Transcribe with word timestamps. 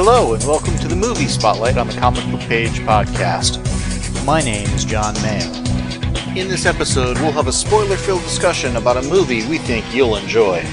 Hello, 0.00 0.32
and 0.32 0.44
welcome 0.44 0.76
to 0.76 0.86
the 0.86 0.94
Movie 0.94 1.26
Spotlight 1.26 1.76
on 1.76 1.88
the 1.88 1.92
Comic 1.94 2.24
Book 2.30 2.38
Page 2.42 2.78
podcast. 2.82 3.58
My 4.24 4.40
name 4.40 4.68
is 4.68 4.84
John 4.84 5.12
Mayo. 5.22 5.52
In 6.40 6.46
this 6.46 6.66
episode, 6.66 7.18
we'll 7.18 7.32
have 7.32 7.48
a 7.48 7.52
spoiler 7.52 7.96
filled 7.96 8.22
discussion 8.22 8.76
about 8.76 8.96
a 8.96 9.02
movie 9.08 9.44
we 9.48 9.58
think 9.58 9.84
you'll 9.92 10.14
enjoy. 10.14 10.64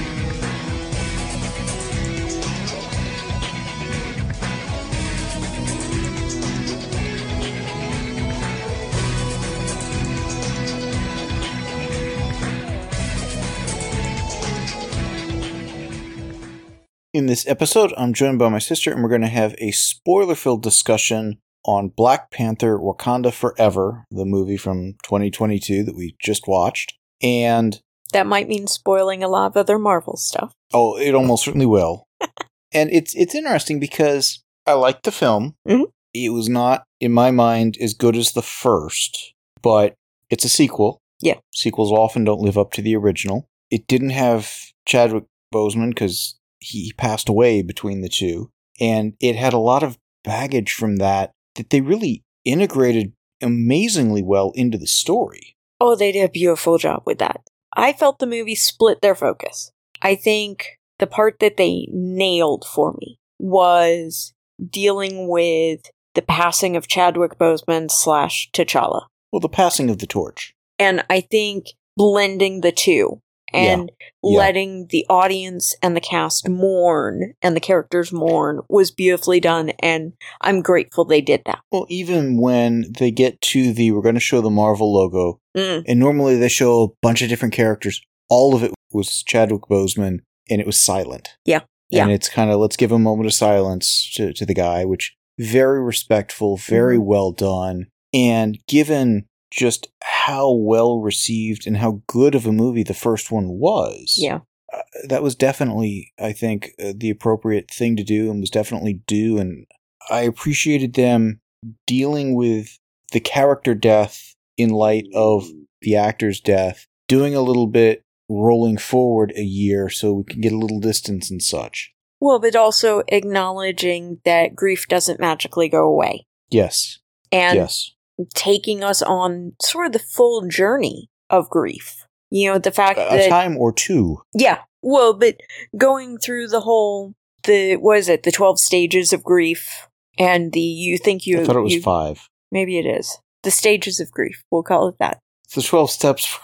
In 17.25 17.29
this 17.29 17.47
episode, 17.47 17.91
I'm 17.97 18.13
joined 18.13 18.37
by 18.37 18.49
my 18.49 18.59
sister, 18.59 18.91
and 18.91 19.01
we're 19.01 19.09
going 19.09 19.21
to 19.21 19.27
have 19.27 19.55
a 19.57 19.71
spoiler 19.71 20.35
filled 20.35 20.61
discussion 20.61 21.39
on 21.65 21.87
Black 21.87 22.29
Panther 22.29 22.77
Wakanda 22.77 23.33
Forever, 23.33 24.05
the 24.11 24.25
movie 24.25 24.57
from 24.57 24.93
2022 25.05 25.83
that 25.85 25.95
we 25.95 26.15
just 26.21 26.47
watched. 26.47 26.93
And, 27.23 27.81
That 28.13 28.27
might 28.27 28.47
mean 28.47 28.67
spoiling 28.67 29.23
a 29.23 29.27
lot 29.27 29.47
of 29.47 29.57
other 29.57 29.79
Marvel 29.79 30.17
stuff. 30.17 30.53
oh, 30.71 30.99
it 30.99 31.15
almost 31.15 31.45
certainly 31.45 31.65
will. 31.65 32.05
and 32.71 32.91
it's 32.91 33.15
it's 33.15 33.33
interesting 33.33 33.79
because 33.79 34.43
I 34.67 34.73
liked 34.73 35.01
the 35.01 35.11
film. 35.11 35.55
Mhm. 35.67 35.85
It 36.13 36.29
was 36.31 36.47
not, 36.47 36.83
in 36.99 37.11
my 37.11 37.31
mind, 37.31 37.75
as 37.81 37.95
good 37.95 38.15
as 38.15 38.33
the 38.33 38.43
first, 38.43 39.33
but 39.63 39.95
it's 40.29 40.45
a 40.45 40.49
sequel. 40.49 40.99
Yeah. 41.21 41.39
Sequels 41.55 41.91
often 41.91 42.23
don't 42.23 42.41
live 42.41 42.59
up 42.59 42.71
to 42.73 42.83
the 42.83 42.95
original. 42.95 43.47
It 43.71 43.87
didn't 43.87 44.11
have 44.11 44.53
Chadwick 44.85 45.23
Boseman 45.51 45.89
because 45.89 46.35
he 46.65 46.93
passed 46.97 47.29
away 47.29 47.61
between 47.61 48.01
the 48.01 48.09
two. 48.09 48.49
And 48.79 49.13
it 49.19 49.35
had 49.35 49.53
a 49.53 49.57
lot 49.57 49.83
of 49.83 49.97
baggage 50.23 50.73
from 50.73 50.97
that 50.97 51.31
that 51.55 51.69
they 51.69 51.81
really 51.81 52.23
integrated 52.43 53.13
amazingly 53.41 54.23
well 54.23 54.51
into 54.55 54.77
the 54.77 54.87
story. 54.87 55.55
Oh, 55.79 55.95
they 55.95 56.11
did 56.11 56.25
a 56.25 56.31
beautiful 56.31 56.77
job 56.77 57.03
with 57.05 57.19
that. 57.19 57.41
I 57.75 57.93
felt 57.93 58.19
the 58.19 58.27
movie 58.27 58.55
split 58.55 59.01
their 59.01 59.15
focus. 59.15 59.71
I 60.01 60.15
think 60.15 60.77
the 60.99 61.07
part 61.07 61.39
that 61.39 61.57
they 61.57 61.87
nailed 61.91 62.65
for 62.65 62.95
me 62.99 63.19
was 63.39 64.33
dealing 64.69 65.27
with 65.27 65.81
the 66.13 66.21
passing 66.21 66.75
of 66.75 66.87
Chadwick 66.87 67.37
Boseman 67.37 67.91
slash 67.91 68.49
T'Challa. 68.53 69.07
Well, 69.31 69.41
the 69.41 69.49
passing 69.49 69.89
of 69.89 69.99
the 69.99 70.07
torch. 70.07 70.53
And 70.79 71.03
I 71.09 71.21
think 71.21 71.67
blending 71.97 72.61
the 72.61 72.71
two 72.71 73.21
and 73.53 73.91
Yeah. 74.23 74.37
letting 74.39 74.87
the 74.89 75.05
audience 75.09 75.75
and 75.81 75.95
the 75.95 76.01
cast 76.01 76.49
mourn 76.49 77.33
and 77.41 77.55
the 77.55 77.59
characters 77.61 78.11
mourn 78.11 78.61
was 78.69 78.91
beautifully 78.91 79.39
done. 79.39 79.71
And 79.79 80.13
I'm 80.41 80.61
grateful 80.61 81.05
they 81.05 81.21
did 81.21 81.41
that. 81.45 81.59
Well, 81.71 81.85
even 81.89 82.37
when 82.37 82.85
they 82.97 83.11
get 83.11 83.39
to 83.41 83.71
the, 83.73 83.91
we're 83.91 84.01
going 84.01 84.15
to 84.15 84.21
show 84.21 84.41
the 84.41 84.49
Marvel 84.49 84.93
logo, 84.93 85.39
Mm. 85.55 85.83
and 85.87 85.99
normally 85.99 86.37
they 86.37 86.49
show 86.49 86.83
a 86.83 86.87
bunch 87.01 87.21
of 87.21 87.29
different 87.29 87.53
characters. 87.53 88.01
All 88.29 88.55
of 88.55 88.63
it 88.63 88.71
was 88.91 89.23
Chadwick 89.23 89.63
Boseman, 89.69 90.19
and 90.49 90.59
it 90.59 90.65
was 90.67 90.79
silent. 90.79 91.29
Yeah, 91.45 91.61
yeah. 91.89 92.03
And 92.03 92.11
it's 92.11 92.29
kind 92.29 92.49
of, 92.51 92.59
let's 92.59 92.75
give 92.77 92.91
a 92.91 92.99
moment 92.99 93.27
of 93.27 93.33
silence 93.33 94.11
to, 94.15 94.33
to 94.33 94.45
the 94.45 94.53
guy, 94.53 94.83
which 94.85 95.15
very 95.39 95.81
respectful, 95.83 96.57
very 96.57 96.97
Mhm. 96.97 97.05
well 97.05 97.31
done. 97.31 97.87
And 98.13 98.57
given 98.67 99.25
just 99.55 99.87
how 100.03 100.51
well 100.51 100.99
received 100.99 101.65
and 101.65 101.77
how 101.77 102.01
good 102.07 102.35
of 102.35 102.45
a 102.45 102.51
movie 102.51 102.83
the 102.83 102.93
first 102.93 103.31
one 103.31 103.47
was, 103.49 104.15
Yeah. 104.17 104.39
uh, 104.73 104.81
that 105.07 105.23
was 105.23 105.35
definitely, 105.35 106.11
I 106.19 106.33
think, 106.33 106.71
uh, 106.83 106.93
the 106.95 107.09
appropriate 107.09 107.71
thing 107.71 107.95
to 107.95 108.03
do 108.03 108.29
and 108.29 108.41
was 108.41 108.49
definitely 108.49 109.01
due. 109.07 109.37
And 109.37 109.65
I 110.09 110.21
appreciated 110.21 110.93
them 110.93 111.39
dealing 111.87 112.35
with 112.35 112.77
the 113.11 113.19
character 113.19 113.73
death 113.73 114.35
in 114.57 114.69
light 114.69 115.05
of 115.13 115.47
the 115.81 115.95
actor's 115.95 116.41
death, 116.41 116.85
doing 117.07 117.35
a 117.35 117.41
little 117.41 117.67
bit 117.67 118.03
rolling 118.27 118.77
forward 118.77 119.31
a 119.35 119.43
year 119.43 119.87
so 119.89 120.13
we 120.13 120.23
can 120.23 120.41
get 120.41 120.51
a 120.51 120.57
little 120.57 120.79
distance 120.79 121.29
and 121.31 121.41
such. 121.41 121.93
Well, 122.19 122.39
but 122.39 122.55
also 122.55 123.03
acknowledging 123.09 124.19
that 124.25 124.55
grief 124.55 124.87
doesn't 124.87 125.19
magically 125.19 125.69
go 125.69 125.83
away 125.85 126.25
Yes. 126.49 126.99
and 127.31 127.55
yes. 127.55 127.91
Taking 128.33 128.83
us 128.83 129.01
on 129.01 129.53
sort 129.61 129.87
of 129.87 129.91
the 129.93 129.99
full 129.99 130.47
journey 130.47 131.09
of 131.29 131.49
grief. 131.49 132.05
You 132.31 132.51
know, 132.53 132.59
the 132.59 132.71
fact 132.71 132.97
A 132.99 133.25
a 133.27 133.29
time 133.29 133.57
or 133.57 133.71
two. 133.71 134.21
yeah, 134.33 134.59
well, 134.81 135.13
but 135.13 135.37
going 135.77 136.17
through 136.17 136.47
the 136.47 136.61
whole, 136.61 137.13
the, 137.43 137.75
what 137.77 137.97
is 137.97 138.09
it, 138.09 138.23
the 138.23 138.31
12 138.31 138.59
stages 138.59 139.13
of 139.13 139.23
grief 139.23 139.87
and 140.17 140.51
the, 140.53 140.59
you 140.59 140.97
think 140.97 141.25
you, 141.27 141.41
I 141.41 141.43
thought 141.45 141.55
it 141.55 141.61
was 141.61 141.73
you- 141.75 141.81
five. 141.81 142.27
maybe 142.51 142.77
it 142.79 142.85
is. 142.85 143.17
The 143.43 143.51
stages 143.51 143.99
of 143.99 144.11
grief, 144.11 144.43
we'll 144.49 144.63
call 144.63 144.87
it 144.87 144.95
that. 144.99 145.19
It's 145.45 145.53
the 145.55 145.61
12 145.61 145.91
steps. 145.91 146.25
For, 146.25 146.39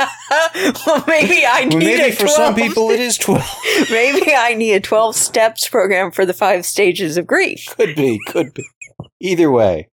well, 0.86 1.04
maybe 1.06 1.44
I 1.48 1.66
need 1.66 1.78
maybe 1.78 2.10
for 2.14 2.26
some 2.26 2.54
people 2.54 2.88
it 2.90 3.00
is 3.00 3.18
12. 3.18 3.42
maybe 3.90 4.32
I 4.34 4.54
need 4.54 4.72
a 4.72 4.80
12 4.80 5.14
steps 5.14 5.68
program 5.68 6.10
for 6.10 6.24
the 6.24 6.32
five 6.32 6.64
stages 6.64 7.18
of 7.18 7.26
grief. 7.26 7.66
could 7.76 7.94
be, 7.94 8.18
could 8.28 8.54
be. 8.54 8.64
Either 9.20 9.50
way. 9.50 9.88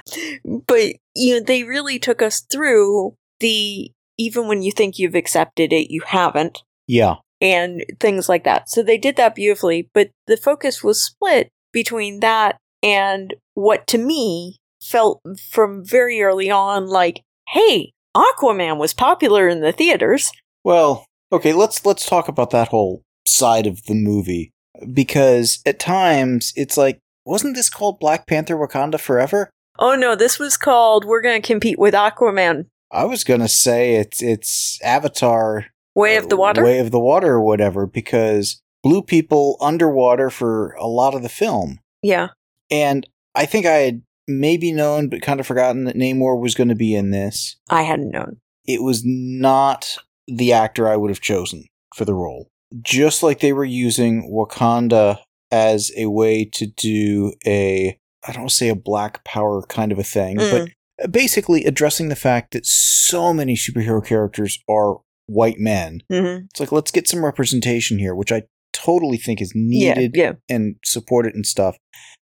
but 0.66 0.94
you 1.14 1.34
know 1.38 1.44
they 1.44 1.64
really 1.64 1.98
took 1.98 2.20
us 2.22 2.40
through 2.40 3.14
the 3.40 3.90
even 4.18 4.46
when 4.48 4.62
you 4.62 4.72
think 4.72 4.98
you've 4.98 5.14
accepted 5.14 5.72
it 5.72 5.90
you 5.90 6.02
haven't 6.06 6.58
Yeah. 6.86 7.16
and 7.40 7.84
things 8.00 8.28
like 8.28 8.44
that 8.44 8.68
so 8.68 8.82
they 8.82 8.98
did 8.98 9.16
that 9.16 9.34
beautifully 9.34 9.88
but 9.94 10.10
the 10.26 10.36
focus 10.36 10.82
was 10.82 11.02
split 11.02 11.48
between 11.72 12.20
that 12.20 12.56
and 12.82 13.34
what 13.54 13.86
to 13.88 13.98
me 13.98 14.56
felt 14.80 15.20
from 15.50 15.84
very 15.84 16.20
early 16.22 16.50
on 16.50 16.86
like 16.86 17.22
hey 17.50 17.92
aquaman 18.16 18.78
was 18.78 18.92
popular 18.94 19.48
in 19.48 19.60
the 19.60 19.72
theaters 19.72 20.30
Well, 20.64 21.06
okay, 21.32 21.52
let's 21.52 21.84
let's 21.86 22.06
talk 22.06 22.28
about 22.28 22.50
that 22.50 22.68
whole 22.68 23.02
side 23.26 23.66
of 23.66 23.84
the 23.86 23.94
movie 23.94 24.50
because 24.92 25.60
at 25.66 25.78
times 25.78 26.52
it's 26.56 26.76
like 26.76 26.98
wasn't 27.24 27.54
this 27.56 27.70
called 27.70 28.00
Black 28.00 28.26
Panther 28.26 28.56
Wakanda 28.56 28.98
Forever? 28.98 29.50
oh 29.78 29.94
no 29.94 30.14
this 30.14 30.38
was 30.38 30.56
called 30.56 31.04
we're 31.04 31.22
going 31.22 31.40
to 31.40 31.46
compete 31.46 31.78
with 31.78 31.94
aquaman 31.94 32.66
I 32.90 33.04
was 33.04 33.24
going 33.24 33.40
to 33.40 33.48
say 33.48 33.94
it's 33.94 34.22
it's 34.22 34.78
Avatar 34.82 35.66
way 35.94 36.16
of 36.16 36.28
the 36.28 36.36
uh, 36.36 36.40
water 36.40 36.64
Way 36.64 36.78
of 36.78 36.90
the 36.90 37.00
Water 37.00 37.32
or 37.34 37.40
whatever 37.42 37.86
because 37.86 38.60
blue 38.82 39.02
people 39.02 39.56
underwater 39.60 40.28
for 40.28 40.72
a 40.72 40.86
lot 40.86 41.14
of 41.14 41.22
the 41.22 41.28
film. 41.28 41.78
yeah 42.02 42.28
And 42.70 43.06
I 43.34 43.46
think 43.46 43.64
I 43.64 43.76
had 43.76 44.02
maybe 44.28 44.72
known 44.72 45.08
but 45.08 45.22
kind 45.22 45.40
of 45.40 45.46
forgotten 45.46 45.84
that 45.84 45.96
Namor 45.96 46.38
was 46.40 46.54
going 46.54 46.68
to 46.68 46.74
be 46.74 46.94
in 46.94 47.10
this. 47.10 47.56
i 47.70 47.82
hadn't 47.82 48.10
known 48.10 48.36
it 48.64 48.82
was 48.82 49.02
not 49.04 49.96
the 50.28 50.52
actor 50.52 50.88
I 50.88 50.96
would 50.96 51.10
have 51.10 51.20
chosen 51.20 51.64
for 51.94 52.04
the 52.04 52.14
role. 52.14 52.48
Just 52.80 53.22
like 53.22 53.40
they 53.40 53.52
were 53.52 53.64
using 53.64 54.30
Wakanda 54.32 55.18
as 55.52 55.92
a 55.96 56.06
way 56.06 56.44
to 56.46 56.66
do 56.66 57.34
a, 57.46 57.96
I 58.26 58.32
don't 58.32 58.50
say 58.50 58.68
a 58.68 58.74
black 58.74 59.22
power 59.24 59.62
kind 59.68 59.92
of 59.92 59.98
a 59.98 60.02
thing, 60.04 60.38
Mm. 60.38 60.50
but 60.98 61.10
basically 61.12 61.64
addressing 61.64 62.08
the 62.08 62.16
fact 62.16 62.52
that 62.52 62.66
so 62.66 63.32
many 63.34 63.54
superhero 63.54 64.04
characters 64.04 64.58
are 64.68 64.98
white 65.26 65.58
men. 65.58 66.02
hmm 66.10 66.46
It's 66.50 66.58
like, 66.60 66.72
let's 66.72 66.90
get 66.90 67.06
some 67.08 67.24
representation 67.24 67.98
here, 67.98 68.14
which 68.14 68.32
I 68.32 68.42
totally 68.72 69.18
think 69.18 69.40
is 69.42 69.52
yeah 69.54 69.94
needed 69.94 70.16
yeah 70.16 70.32
and 70.48 70.76
supported 70.84 71.34
and 71.34 71.46
stuff. 71.46 71.76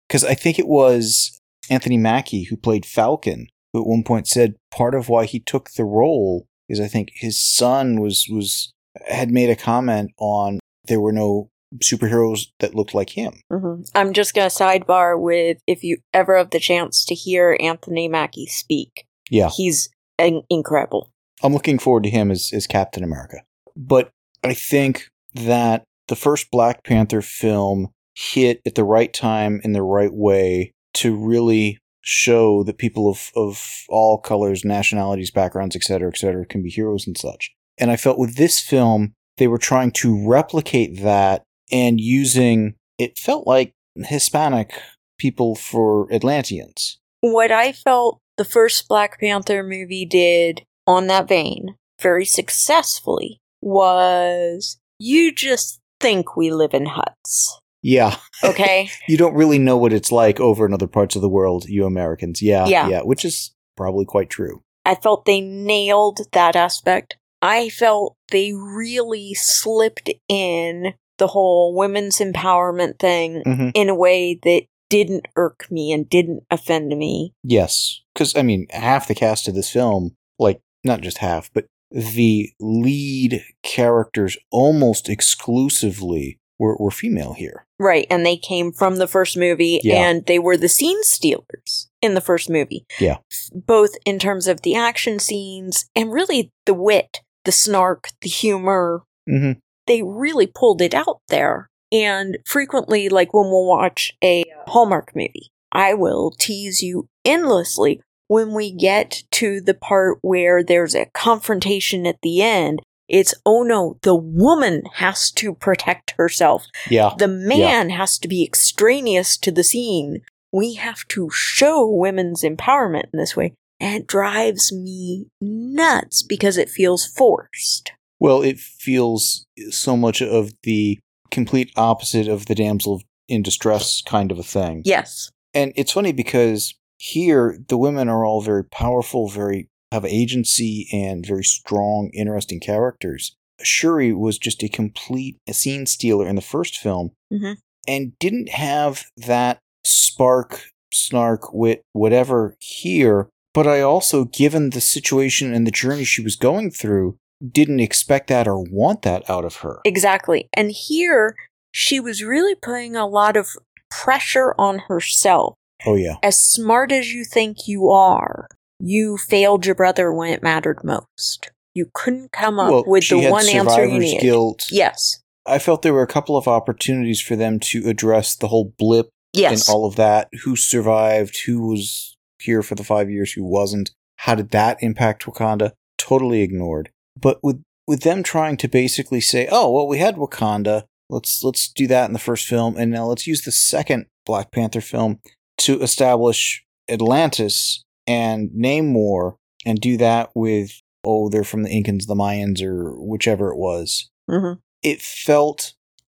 Because 0.08 0.24
I 0.26 0.34
think 0.34 0.58
it 0.60 0.68
was 0.68 1.40
Anthony 1.70 1.98
Mackie 1.98 2.44
who 2.46 2.58
played 2.58 2.86
Falcon, 2.86 3.48
who 3.72 3.82
at 3.82 3.88
one 3.88 4.04
point 4.04 4.28
said 4.28 4.56
part 4.72 4.96
of 4.96 5.08
why 5.10 5.26
he 5.26 5.40
took 5.40 5.70
the 5.72 5.86
role 5.86 6.48
is 6.68 6.80
I 6.80 6.88
think 6.88 7.12
his 7.16 7.40
son 7.40 8.00
was 8.02 8.26
was 8.30 8.74
had 9.08 9.30
made 9.32 9.50
a 9.50 9.56
comment 9.56 10.12
on 10.18 10.60
there 10.88 11.00
were 11.00 11.14
no 11.14 11.50
superheroes 11.80 12.48
that 12.60 12.76
looked 12.76 12.94
like 12.94 13.12
him. 13.12 13.42
hmm 13.50 13.82
I'm 13.96 14.14
just 14.14 14.34
going 14.34 14.50
to 14.50 14.56
sidebar 14.56 15.20
with 15.20 15.58
if 15.68 15.84
you 15.84 15.98
ever 16.14 16.38
have 16.38 16.50
the 16.50 16.60
chance 16.60 17.06
to 17.06 17.16
hear 17.16 17.58
Anthony 17.60 18.08
Mackie 18.08 18.48
speak, 18.48 19.06
Yeah, 19.30 19.50
he's 19.56 19.90
in- 20.18 20.44
incredible. 20.50 21.10
I'm 21.44 21.54
looking 21.54 21.80
forward 21.80 22.04
to 22.04 22.10
him 22.10 22.30
as 22.32 22.52
as 22.54 22.68
Captain 22.68 23.04
America. 23.04 23.38
But 23.76 24.12
I 24.44 24.54
think 24.54 25.08
that 25.34 25.84
the 26.08 26.16
first 26.16 26.52
Black 26.52 26.84
Panther 26.84 27.22
film 27.22 27.90
hit 28.14 28.62
at 28.66 28.76
the 28.76 28.84
right 28.84 29.14
time 29.14 29.62
in 29.64 29.72
the 29.72 29.82
right 29.82 30.14
way 30.14 30.74
to 30.96 31.16
really 31.16 31.78
show 32.02 32.64
that 32.64 32.78
people 32.78 33.10
of, 33.10 33.32
of 33.36 33.84
all 33.88 34.18
colors, 34.18 34.66
nationalities, 34.66 35.32
backgrounds, 35.32 35.76
etc., 35.76 36.10
etc., 36.10 36.46
can 36.46 36.62
be 36.62 36.70
heroes 36.70 37.08
and 37.08 37.18
such. 37.18 37.52
And 37.78 37.90
I 37.92 37.96
felt 37.96 38.18
with 38.20 38.36
this 38.36 38.60
film, 38.60 39.14
they 39.38 39.48
were 39.48 39.58
trying 39.58 39.92
to 39.92 40.28
replicate 40.28 41.02
that 41.02 41.44
and 41.72 42.00
using 42.00 42.76
it 42.98 43.18
felt 43.18 43.48
like 43.48 43.74
Hispanic 43.96 44.74
people 45.18 45.56
for 45.56 46.12
Atlanteans. 46.14 47.00
What 47.22 47.52
I 47.52 47.72
felt 47.72 48.20
the 48.38 48.46
first 48.46 48.88
Black 48.88 49.20
Panther 49.20 49.64
movie 49.64 50.06
did 50.06 50.64
on 50.88 51.08
that 51.08 51.28
vein 51.28 51.76
very 52.00 52.26
successfully 52.26 53.40
was 53.62 54.78
you 54.98 55.34
just 55.34 55.80
think 56.00 56.36
we 56.36 56.52
live 56.52 56.74
in 56.74 56.88
huts. 56.88 57.60
Yeah. 57.84 58.18
Okay. 58.44 58.90
you 59.08 59.18
don't 59.18 59.36
really 59.36 59.60
know 59.60 59.78
what 59.78 59.94
it's 59.94 60.12
like 60.12 60.40
over 60.40 60.66
in 60.66 60.74
other 60.74 60.88
parts 60.88 61.16
of 61.16 61.22
the 61.22 61.30
world, 61.30 61.66
you 61.66 61.86
Americans. 61.86 62.42
Yeah. 62.42 62.68
Yeah. 62.68 62.88
Yeah. 62.88 63.02
Which 63.02 63.26
is 63.26 63.54
probably 63.78 64.06
quite 64.06 64.30
true. 64.30 64.64
I 64.86 64.96
felt 64.96 65.26
they 65.26 65.42
nailed 65.42 66.22
that 66.32 66.56
aspect. 66.56 67.18
I 67.42 67.70
felt 67.70 68.16
they 68.32 68.54
really 68.54 69.34
slipped 69.34 70.10
in 70.28 70.94
the 71.18 71.28
whole 71.28 71.76
women's 71.76 72.18
empowerment 72.20 73.00
thing 73.00 73.42
hmm 73.46 73.70
in 73.74 73.90
a 73.90 73.96
way 73.96 74.40
that 74.44 74.64
didn't 74.90 75.26
irk 75.38 75.68
me 75.72 75.92
and 75.94 76.10
didn't 76.10 76.44
offend 76.52 76.90
me. 76.98 77.34
Yes. 77.44 78.02
Because, 78.14 78.36
I 78.36 78.42
mean, 78.42 78.68
half 78.72 79.08
the 79.08 79.16
cast 79.16 79.48
of 79.48 79.56
this 79.56 79.70
film, 79.70 80.16
like, 80.38 80.60
not 80.84 81.00
just 81.00 81.20
half, 81.20 81.50
but 81.54 81.66
the 81.92 82.50
lead 82.60 83.42
characters 83.64 84.38
almost 84.52 85.08
exclusively 85.08 86.40
were, 86.60 86.76
were 86.78 86.92
female 86.92 87.34
here. 87.34 87.66
Right, 87.80 88.06
and 88.10 88.26
they 88.26 88.38
came 88.38 88.72
from 88.72 88.98
the 88.98 89.08
first 89.08 89.38
movie 89.38 89.80
Yeah. 89.84 90.10
and 90.10 90.26
they 90.26 90.40
were 90.40 90.58
the 90.58 90.70
scene 90.70 91.02
stealers 91.04 91.90
in 92.02 92.14
the 92.14 92.22
first 92.22 92.50
movie. 92.50 92.86
Yeah. 93.00 93.18
Both 93.54 93.92
in 94.06 94.20
terms 94.20 94.48
of 94.48 94.62
the 94.62 94.76
action 94.76 95.20
scenes 95.20 95.86
and 95.96 96.12
really 96.14 96.52
the 96.66 96.74
wit, 96.74 97.22
the 97.46 97.52
snark, 97.52 98.10
the 98.22 98.30
humor. 98.30 99.04
hmm 99.28 99.54
They 99.92 100.02
really 100.02 100.48
pulled 100.48 100.82
it 100.82 100.94
out 100.94 101.20
there. 101.28 101.70
And 101.92 102.38
frequently, 102.46 103.10
like 103.10 103.34
when 103.34 103.48
we'll 103.48 103.68
watch 103.68 104.14
a 104.24 104.46
Hallmark 104.68 105.14
movie, 105.14 105.52
I 105.74 105.94
will 105.96 106.32
tease 106.32 106.82
you 106.82 107.10
endlessly 107.26 108.00
when 108.30 108.54
we 108.54 108.72
get 108.72 109.24
to 109.32 109.60
the 109.60 109.74
part 109.74 110.20
where 110.22 110.64
there's 110.64 110.96
a 110.96 111.08
confrontation 111.14 112.08
at 112.08 112.22
the 112.22 112.42
end. 112.42 112.82
It's, 113.10 113.34
oh 113.46 113.64
no, 113.64 113.98
the 114.04 114.16
woman 114.16 114.84
has 114.94 115.30
to 115.32 115.54
protect 115.56 116.12
herself 116.18 116.68
Yeah. 116.90 117.12
the 117.18 117.28
man 117.28 117.90
has 117.90 118.18
to 118.20 118.30
be 118.30 118.46
extraneous 118.46 119.38
to 119.40 119.52
the 119.52 119.66
scene. 119.66 120.22
We 120.54 120.76
have 120.76 121.06
to 121.10 121.30
show 121.34 121.86
women's 121.86 122.44
empowerment 122.44 123.08
in 123.12 123.20
this 123.20 123.36
way. 123.36 123.56
And 123.82 123.96
it 123.96 124.08
drives 124.08 124.72
me 124.72 125.26
nuts 125.42 126.24
because 126.24 126.56
it 126.58 126.70
feels 126.70 127.06
forced. 127.06 127.92
Well, 128.22 128.44
it 128.44 128.60
feels 128.60 129.48
so 129.72 129.98
much 129.98 130.22
of 130.22 130.52
the 130.62 131.00
complete 131.32 131.72
opposite 131.76 132.28
of 132.28 132.46
the 132.46 132.54
damsel 132.54 133.02
in 133.28 133.42
distress 133.42 134.04
kind 134.06 134.32
of 134.32 134.38
a 134.38 134.44
thing. 134.44 134.84
Yes. 134.86 135.32
And 135.56 135.74
it's 135.76 135.92
funny 135.92 136.12
because 136.12 136.76
here 136.98 137.58
the 137.68 137.80
women 137.80 138.08
are 138.10 138.24
all 138.24 138.42
very 138.42 138.64
powerful, 138.64 139.28
very 139.28 139.68
have 139.92 140.06
agency 140.06 140.88
and 140.94 141.26
very 141.26 141.44
strong, 141.44 142.12
interesting 142.14 142.60
characters. 142.60 143.36
Shuri 143.64 144.14
was 144.14 144.38
just 144.38 144.64
a 144.64 144.70
complete 144.70 145.38
scene 145.52 145.88
stealer 145.88 146.28
in 146.28 146.36
the 146.36 146.42
first 146.42 146.78
film 146.78 147.12
Mhm. 147.34 147.58
and 147.88 148.14
didn't 148.20 148.50
have 148.50 149.06
that 149.18 149.58
spark, 149.84 150.66
snark, 150.94 151.52
wit, 151.54 151.82
whatever 151.94 152.56
here. 152.60 153.30
But 153.54 153.68
I 153.68 153.82
also, 153.82 154.26
given 154.26 154.70
the 154.70 154.80
situation 154.80 155.54
and 155.54 155.66
the 155.66 155.72
journey 155.72 156.04
she 156.04 156.22
was 156.22 156.36
going 156.36 156.70
through, 156.72 157.18
didn't 157.50 157.80
expect 157.80 158.28
that 158.28 158.48
or 158.48 158.60
want 158.60 159.02
that 159.04 159.28
out 159.30 159.46
of 159.46 159.58
her. 159.58 159.80
Exactly. 159.86 160.50
And 160.54 160.72
here, 160.72 161.36
she 161.72 162.00
was 162.00 162.24
really 162.24 162.56
putting 162.56 162.96
a 162.96 163.08
lot 163.08 163.38
of 163.38 163.48
pressure 163.90 164.54
on 164.58 164.80
herself. 164.88 165.56
Oh, 165.86 165.96
yeah. 165.96 166.16
As 166.22 166.42
smart 166.42 166.92
as 166.92 167.14
you 167.14 167.26
think 167.26 167.68
you 167.68 167.90
are, 167.90 168.48
you 168.80 169.18
failed 169.18 169.66
your 169.66 169.76
brother 169.76 170.14
when 170.14 170.32
it 170.32 170.44
mattered 170.44 170.84
most. 170.84 171.52
You 171.74 171.90
couldn't 171.94 172.32
come 172.32 172.60
up 172.60 172.72
well, 172.72 172.84
with 172.86 173.10
the 173.10 173.30
one 173.30 173.48
answer 173.48 173.86
you 173.86 174.00
needed. 174.00 174.22
guilt. 174.22 174.68
Yes. 174.70 175.22
I 175.46 175.58
felt 175.58 175.82
there 175.82 175.94
were 175.94 176.04
a 176.04 176.08
couple 176.08 176.38
of 176.38 176.48
opportunities 176.48 177.22
for 177.22 177.36
them 177.36 177.60
to 177.62 177.88
address 177.88 178.36
the 178.36 178.50
whole 178.50 178.74
blip 178.78 179.10
Yes. 179.34 179.68
and 179.68 179.74
all 179.74 179.86
of 179.86 179.96
that. 179.96 180.30
Who 180.44 180.56
survived? 180.56 181.40
Who 181.46 181.68
was 181.68 182.18
here 182.40 182.62
for 182.62 182.76
the 182.76 182.84
five 182.84 183.10
years? 183.10 183.34
Who 183.34 183.44
wasn't? 183.44 183.92
How 184.18 184.36
did 184.36 184.52
that 184.52 184.78
impact 184.84 185.26
Wakanda? 185.26 185.72
Totally 185.98 186.42
ignored. 186.42 186.92
But 187.20 187.40
with 187.44 187.62
with 187.88 188.02
them 188.02 188.24
trying 188.24 188.58
to 188.58 188.68
basically 188.68 189.22
say, 189.22 189.48
"Oh, 189.52 189.72
well, 189.72 189.88
we 189.88 189.98
had 189.98 190.16
Wakanda. 190.16 190.84
Let's 191.10 191.44
let's 191.44 191.72
do 191.72 191.88
that 191.88 192.06
in 192.06 192.14
the 192.14 192.20
first 192.20 192.48
film, 192.48 192.78
and 192.78 192.92
now 192.92 193.06
let's 193.06 193.28
use 193.28 193.44
the 193.44 193.52
second 193.52 194.06
Black 194.26 194.52
Panther 194.52 194.82
film 194.82 195.20
to 195.60 195.82
establish 195.82 196.64
Atlantis 196.90 197.84
and 198.08 198.50
Namor, 198.52 199.36
and 199.66 199.80
do 199.80 199.98
that 199.98 200.32
with 200.36 200.80
oh, 201.04 201.30
they're 201.30 201.44
from 201.44 201.64
the 201.64 201.70
Incans, 201.70 202.06
the 202.06 202.16
Mayans, 202.16 202.62
or 202.62 202.94
whichever 203.00 203.52
it 203.52 203.58
was." 203.58 204.10
hmm 204.30 204.54
it 204.84 205.02
felt 205.02 205.74